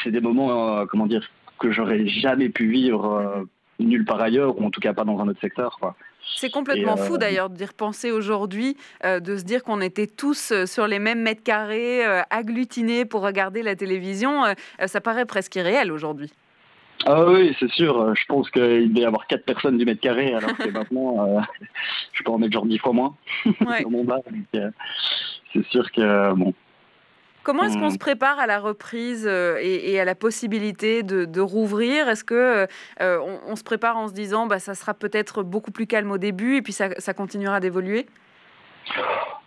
c'est 0.04 0.12
des 0.12 0.22
moments 0.22 0.86
comment 0.86 1.08
dire 1.08 1.28
que 1.60 1.72
j'aurais 1.72 2.08
jamais 2.08 2.50
pu 2.50 2.70
vivre 2.70 3.46
nulle 3.80 4.06
part 4.06 4.22
ailleurs 4.22 4.60
ou 4.60 4.66
en 4.66 4.70
tout 4.72 4.80
cas 4.80 4.94
pas 4.94 5.04
dans 5.04 5.20
un 5.20 5.28
autre 5.28 5.42
secteur 5.42 5.78
quoi. 5.80 5.96
C'est 6.36 6.50
complètement 6.50 6.98
fou 6.98 7.18
d'ailleurs 7.18 7.50
d'y 7.50 7.66
repenser 7.66 8.12
aujourd'hui, 8.12 8.78
de 9.04 9.38
se 9.38 9.44
dire 9.44 9.64
qu'on 9.64 9.82
était 9.82 10.08
tous 10.08 10.54
sur 10.66 10.88
les 10.88 11.00
mêmes 11.00 11.22
mètres 11.22 11.44
carrés, 11.44 12.04
agglutinés 12.30 13.06
pour 13.06 13.22
regarder 13.22 13.64
la 13.64 13.76
télévision. 13.76 14.44
ça 14.86 15.02
paraît 15.02 15.26
presque 15.26 15.56
irréel 15.56 15.92
aujourd'hui. 15.92 16.32
Ah 17.06 17.26
oui, 17.26 17.56
c'est 17.60 17.70
sûr. 17.72 18.16
Je 18.16 18.26
pense 18.28 18.50
qu'il 18.50 18.90
devait 18.90 19.02
y 19.02 19.06
avoir 19.06 19.28
4 19.28 19.46
personnes 19.46 19.78
du 19.78 19.86
mètre 19.86 20.02
carré, 20.02 20.34
alors 20.34 20.58
que 20.58 20.70
maintenant, 20.72 21.26
euh, 21.26 21.42
je 22.14 22.24
peux 22.24 22.32
en 22.32 22.38
mettre 22.38 22.54
genre 22.54 22.66
10 22.66 22.78
fois 22.80 22.94
moins 22.94 23.16
dans 23.84 23.90
mon 23.90 24.04
bar. 24.04 24.20
Euh, 24.56 24.72
c'est 25.54 25.66
sûr 25.68 25.92
que, 25.92 26.34
bon. 26.34 26.54
Comment 27.48 27.64
est-ce 27.64 27.78
qu'on 27.78 27.92
se 27.92 27.98
prépare 27.98 28.40
à 28.40 28.46
la 28.46 28.60
reprise 28.60 29.26
euh, 29.26 29.58
et, 29.62 29.98
à 30.02 30.04
la 30.04 30.16
possibilité 30.16 31.02
de, 31.02 31.40
rouvrir? 31.40 32.10
Est-ce 32.10 32.26
que 32.26 32.68
on, 33.00 33.56
se 33.56 33.64
prépare 33.64 33.96
en 33.96 34.10
se 34.10 34.14
disant, 34.14 34.48
bah, 34.48 34.60
ça 34.60 34.76
sera 34.76 34.94
peut-être 34.94 35.44
beaucoup 35.44 35.72
plus 35.72 35.88
calme 35.88 36.12
au 36.12 36.18
début 36.18 36.58
et 36.58 36.62
puis 36.62 36.74
ça, 36.74 37.14
continuera 37.14 37.62
d'évoluer? 37.62 38.06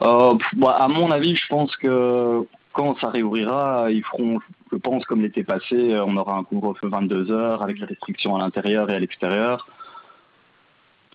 Bah, 0.00 0.30
À 0.78 0.88
mon 0.88 1.10
avis, 1.10 1.36
je 1.36 1.46
pense 1.48 1.76
que 1.76 2.46
quand 2.72 2.98
ça 3.00 3.10
réouvrira, 3.10 3.90
ils 3.90 4.02
feront, 4.02 4.38
je 4.72 4.78
pense, 4.78 5.04
comme 5.04 5.20
l'été 5.20 5.44
passé, 5.44 6.00
on 6.02 6.16
aura 6.16 6.36
un 6.36 6.44
couvre-feu 6.44 6.88
22 6.88 7.30
heures 7.30 7.62
avec 7.62 7.78
les 7.78 7.84
restrictions 7.84 8.34
à 8.34 8.38
l'intérieur 8.38 8.88
et 8.88 8.94
à 8.94 8.98
l'extérieur. 8.98 9.68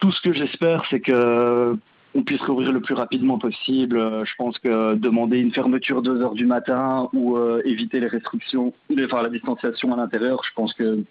Tout 0.02 0.12
ce 0.12 0.22
que 0.22 0.34
j'espère, 0.34 0.84
c'est 0.92 1.00
que 1.00 1.80
on 2.16 2.24
puisse 2.24 2.42
rouvrir 2.42 2.72
le 2.72 2.80
plus 2.80 2.96
rapidement 2.96 3.38
possible. 3.38 4.00
Je 4.00 4.36
pense 4.38 4.58
que 4.60 4.96
demander 4.96 5.38
une 5.38 5.54
fermeture 5.54 6.02
2 6.02 6.22
heures 6.22 6.34
du 6.34 6.46
matin 6.46 7.10
ou 7.14 7.36
euh, 7.36 7.62
éviter 7.66 8.00
les 8.00 8.08
restrictions, 8.08 8.74
enfin 9.04 9.22
la 9.22 9.30
distanciation 9.30 9.94
à 9.94 9.98
l'intérieur, 9.98 10.42
je 10.44 10.54
pense 10.56 10.74
que 10.74 11.04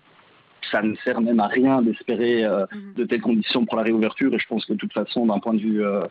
ça 0.71 0.81
ne 0.81 0.95
sert 1.05 1.21
même 1.21 1.41
à 1.41 1.47
rien 1.47 1.83
d'espérer 1.83 2.45
euh, 2.45 2.65
mhm. 2.73 2.95
de 2.97 3.05
telles 3.05 3.21
conditions 3.21 3.67
pour 3.67 3.77
la 3.77 3.83
réouverture. 3.83 4.35
Et 4.35 4.39
je 4.39 4.49
pense 4.49 4.65
que 4.65 4.73
de 4.73 4.79
toute 4.79 4.95
façon, 4.95 5.27
d'un 5.27 5.39
point 5.39 5.53
de 5.53 5.61
vue 5.61 5.85
euh, 5.85 6.03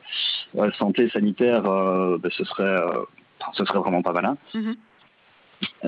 santé 0.77 1.09
sanitaire, 1.09 1.63
ben, 1.63 2.29
ce 2.29 2.43
serait 2.43 2.81
ce 3.53 3.65
serait 3.65 3.79
vraiment 3.79 4.01
pas 4.01 4.13
malin. 4.13 4.37
Mhm. 4.53 4.75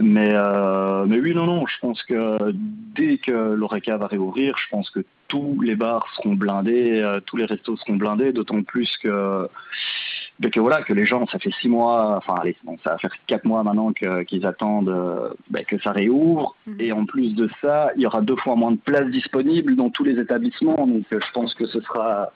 Mais, 0.01 0.31
euh, 0.33 1.05
mais 1.05 1.19
oui, 1.19 1.33
non, 1.33 1.45
non, 1.45 1.65
je 1.67 1.79
pense 1.79 2.03
que 2.03 2.51
dès 2.51 3.17
que 3.17 3.31
l'ORECA 3.31 3.97
va 3.97 4.07
réouvrir, 4.07 4.57
je 4.57 4.67
pense 4.69 4.89
que 4.89 4.99
tous 5.27 5.61
les 5.61 5.75
bars 5.75 6.05
seront 6.15 6.33
blindés, 6.33 7.01
euh, 7.01 7.21
tous 7.25 7.37
les 7.37 7.45
restos 7.45 7.77
seront 7.77 7.95
blindés, 7.95 8.33
d'autant 8.33 8.61
plus 8.61 8.91
que, 9.01 9.47
ben 10.39 10.51
que 10.51 10.59
voilà 10.59 10.83
que 10.83 10.91
les 10.91 11.05
gens, 11.05 11.25
ça 11.27 11.39
fait 11.39 11.53
six 11.61 11.69
mois, 11.69 12.17
enfin 12.17 12.35
allez, 12.41 12.57
bon, 12.63 12.77
ça 12.83 12.91
va 12.91 12.97
faire 12.97 13.13
quatre 13.25 13.45
mois 13.45 13.63
maintenant 13.63 13.93
qu'ils 13.93 14.45
attendent 14.45 14.89
euh, 14.89 15.29
ben, 15.49 15.63
que 15.63 15.79
ça 15.79 15.93
réouvre, 15.93 16.57
mhm. 16.67 16.75
et 16.81 16.91
en 16.91 17.05
plus 17.05 17.33
de 17.33 17.49
ça, 17.61 17.91
il 17.95 18.01
y 18.01 18.05
aura 18.05 18.21
deux 18.21 18.35
fois 18.35 18.55
moins 18.55 18.71
de 18.71 18.77
places 18.77 19.09
disponibles 19.09 19.77
dans 19.77 19.89
tous 19.89 20.03
les 20.03 20.19
établissements, 20.19 20.87
donc 20.87 21.05
je 21.09 21.31
pense 21.33 21.53
que 21.53 21.65
ce 21.67 21.79
sera, 21.79 22.33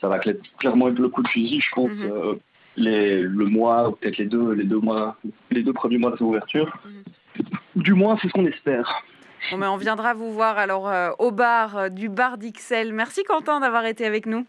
ça 0.00 0.08
va 0.08 0.18
clairement 0.58 0.88
être 0.88 0.98
le 0.98 1.08
coup 1.08 1.22
de 1.22 1.28
fusil, 1.28 1.60
je 1.60 1.72
pense. 1.72 1.90
Mhm 1.90 2.38
les, 2.76 3.20
le 3.20 3.46
mois, 3.46 3.88
ou 3.88 3.92
peut-être 3.92 4.18
les 4.18 4.26
deux, 4.26 4.52
les 4.52 4.64
deux 4.64 4.80
mois, 4.80 5.16
les 5.50 5.62
deux 5.62 5.72
premiers 5.72 5.98
mois 5.98 6.10
de 6.10 6.22
ouverture. 6.22 6.78
Mhm. 6.84 7.82
Du 7.82 7.92
moins, 7.92 8.16
c'est 8.20 8.28
ce 8.28 8.32
qu'on 8.32 8.46
espère. 8.46 9.04
Bon, 9.50 9.58
mais 9.58 9.66
on 9.66 9.76
viendra 9.76 10.14
vous 10.14 10.32
voir 10.32 10.58
alors 10.58 10.88
euh, 10.88 11.10
au 11.18 11.30
bar 11.30 11.76
euh, 11.76 11.88
du 11.88 12.08
bar 12.08 12.38
d'Ixelles. 12.38 12.92
Merci 12.92 13.22
Quentin 13.22 13.60
d'avoir 13.60 13.84
été 13.86 14.04
avec 14.04 14.26
nous. 14.26 14.44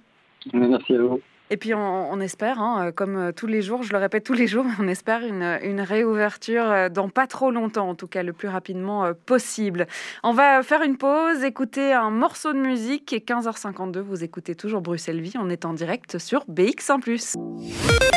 Merci 0.54 0.96
à 0.96 1.02
vous. 1.02 1.22
Et 1.50 1.56
puis 1.56 1.74
on, 1.74 2.20
espère, 2.20 2.60
hein, 2.60 2.92
comme 2.92 3.16
euh, 3.16 3.32
tous 3.32 3.48
les 3.48 3.62
jours, 3.62 3.82
je 3.82 3.94
le 3.94 4.00
répète 4.00 4.26
tous 4.26 4.34
les 4.34 4.48
jours, 4.48 4.66
on 4.80 4.88
espère 4.90 5.24
une, 5.24 5.60
une 5.64 5.80
réouverture 5.80 6.90
dans 6.90 7.08
pas 7.08 7.26
trop 7.26 7.52
longtemps, 7.52 7.90
en 7.90 7.96
tout 7.96 8.08
cas 8.08 8.22
le 8.22 8.34
plus 8.34 8.50
rapidement 8.50 9.14
possible. 9.26 9.88
On 10.24 10.34
va 10.34 10.62
faire 10.64 10.82
une 10.82 10.98
pause, 10.98 11.44
écouter 11.46 11.94
un 11.94 12.10
morceau 12.10 12.52
de 12.52 12.60
musique 12.60 13.14
et 13.14 13.20
15h52, 13.20 14.00
vous 14.00 14.26
écoutez 14.26 14.56
toujours 14.56 14.82
Bruxelles 14.82 15.22
Vie, 15.22 15.36
on 15.40 15.50
est 15.50 15.64
en 15.64 15.74
direct 15.74 16.18
sur 16.18 16.44
BX1⁇ 16.48 17.00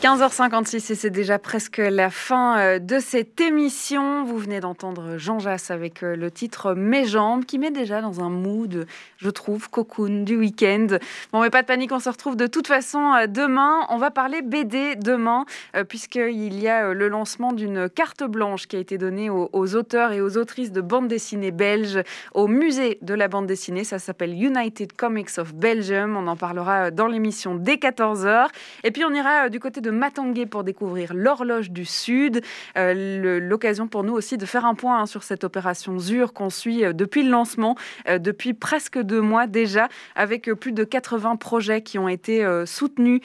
15h56 0.00 0.92
et 0.92 0.94
c'est 0.94 1.10
déjà 1.10 1.40
presque 1.40 1.78
la 1.78 2.08
fin 2.08 2.56
euh, 2.56 2.78
de 2.78 3.00
cette 3.00 3.40
émission. 3.40 4.22
Vous 4.22 4.38
venez 4.38 4.60
d'entendre 4.60 5.18
Jean 5.18 5.40
Jass 5.40 5.72
avec 5.72 6.04
euh, 6.04 6.14
le 6.14 6.30
titre 6.30 6.74
Mes 6.74 7.04
jambes 7.04 7.44
qui 7.44 7.58
met 7.58 7.72
déjà 7.72 8.00
dans 8.00 8.22
un 8.22 8.30
mood, 8.30 8.86
je 9.16 9.28
trouve, 9.28 9.68
cocoon 9.68 10.22
du 10.22 10.36
week-end. 10.36 10.86
Bon, 11.32 11.42
mais 11.42 11.50
pas 11.50 11.62
de 11.62 11.66
panique, 11.66 11.90
on 11.90 11.98
se 11.98 12.08
retrouve 12.08 12.36
de 12.36 12.46
toute 12.46 12.68
façon 12.68 13.12
euh, 13.14 13.26
demain. 13.26 13.86
On 13.88 13.98
va 13.98 14.12
parler 14.12 14.40
BD 14.40 14.94
demain 14.94 15.46
puisqu'il 15.88 16.60
y 16.60 16.68
a 16.68 16.92
le 16.94 17.08
lancement 17.08 17.52
d'une 17.52 17.88
carte 17.88 18.22
blanche 18.22 18.68
qui 18.68 18.76
a 18.76 18.78
été 18.78 18.98
donnée 18.98 19.30
aux, 19.30 19.74
auteurs 19.74 20.12
et 20.12 20.20
aux 20.20 20.36
autrices 20.36 20.70
de 20.70 20.80
bande 20.80 21.08
dessinée 21.08 21.50
belges 21.50 22.02
au 22.34 22.46
musée 22.46 22.98
de 23.02 23.14
la 23.14 23.26
bande 23.26 23.46
dessinée. 23.46 23.82
Ça 23.82 23.98
s'appelle 23.98 24.32
United 24.32 24.92
Comics 24.92 25.38
of 25.38 25.54
Belgium. 25.54 26.16
On 26.16 26.28
en 26.28 26.36
parlera 26.36 26.92
dans 26.92 27.08
l'émission 27.08 27.56
dès 27.56 27.76
14h. 27.76 28.46
Et 28.84 28.92
puis 28.92 29.04
on 29.04 29.12
ira 29.12 29.48
du 29.48 29.58
côté 29.58 29.80
de 29.80 29.87
de 29.90 30.44
pour 30.44 30.64
découvrir 30.64 31.14
l'horloge 31.14 31.70
du 31.70 31.84
Sud. 31.84 32.42
Euh, 32.76 33.40
l'occasion 33.40 33.88
pour 33.88 34.04
nous 34.04 34.12
aussi 34.12 34.36
de 34.36 34.46
faire 34.46 34.64
un 34.64 34.74
point 34.74 35.00
hein, 35.00 35.06
sur 35.06 35.22
cette 35.22 35.44
opération 35.44 35.98
ZUR 35.98 36.32
qu'on 36.32 36.50
suit 36.50 36.84
euh, 36.84 36.92
depuis 36.92 37.22
le 37.22 37.30
lancement, 37.30 37.76
euh, 38.08 38.18
depuis 38.18 38.54
presque 38.54 38.98
deux 38.98 39.20
mois 39.20 39.46
déjà, 39.46 39.88
avec 40.14 40.52
plus 40.52 40.72
de 40.72 40.84
80 40.84 41.36
projets 41.36 41.82
qui 41.82 41.98
ont 41.98 42.08
été 42.08 42.44
soutenus 42.66 43.20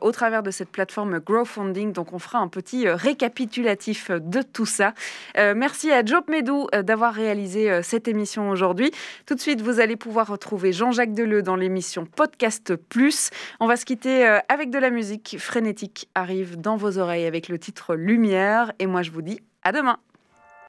au 0.00 0.12
travers 0.12 0.42
de 0.42 0.50
cette 0.50 0.70
plateforme 0.70 1.18
Growfunding. 1.18 1.92
Donc 1.92 2.12
on 2.12 2.18
fera 2.18 2.38
un 2.38 2.48
petit 2.48 2.88
récapitulatif 2.88 4.10
de 4.10 4.42
tout 4.42 4.66
ça. 4.66 4.94
merci 5.36 5.90
à 5.90 6.04
Job 6.04 6.24
Medou 6.28 6.66
d'avoir 6.82 7.14
réalisé 7.14 7.82
cette 7.82 8.08
émission 8.08 8.50
aujourd'hui. 8.50 8.90
Tout 9.26 9.34
de 9.34 9.40
suite, 9.40 9.60
vous 9.60 9.80
allez 9.80 9.96
pouvoir 9.96 10.28
retrouver 10.28 10.72
Jean-Jacques 10.72 11.14
Deleu 11.14 11.42
dans 11.42 11.56
l'émission 11.56 12.06
Podcast 12.06 12.74
Plus. 12.76 13.30
On 13.60 13.66
va 13.66 13.76
se 13.76 13.84
quitter 13.84 14.24
avec 14.48 14.70
de 14.70 14.78
la 14.78 14.90
musique 14.90 15.36
frénétique 15.38 16.05
arrive 16.14 16.60
dans 16.60 16.76
vos 16.76 16.98
oreilles 16.98 17.26
avec 17.26 17.48
le 17.48 17.58
titre 17.58 17.94
Lumière. 17.94 18.72
Et 18.78 18.86
moi, 18.86 19.02
je 19.02 19.10
vous 19.10 19.22
dis 19.22 19.40
à 19.62 19.72
demain. 19.72 19.98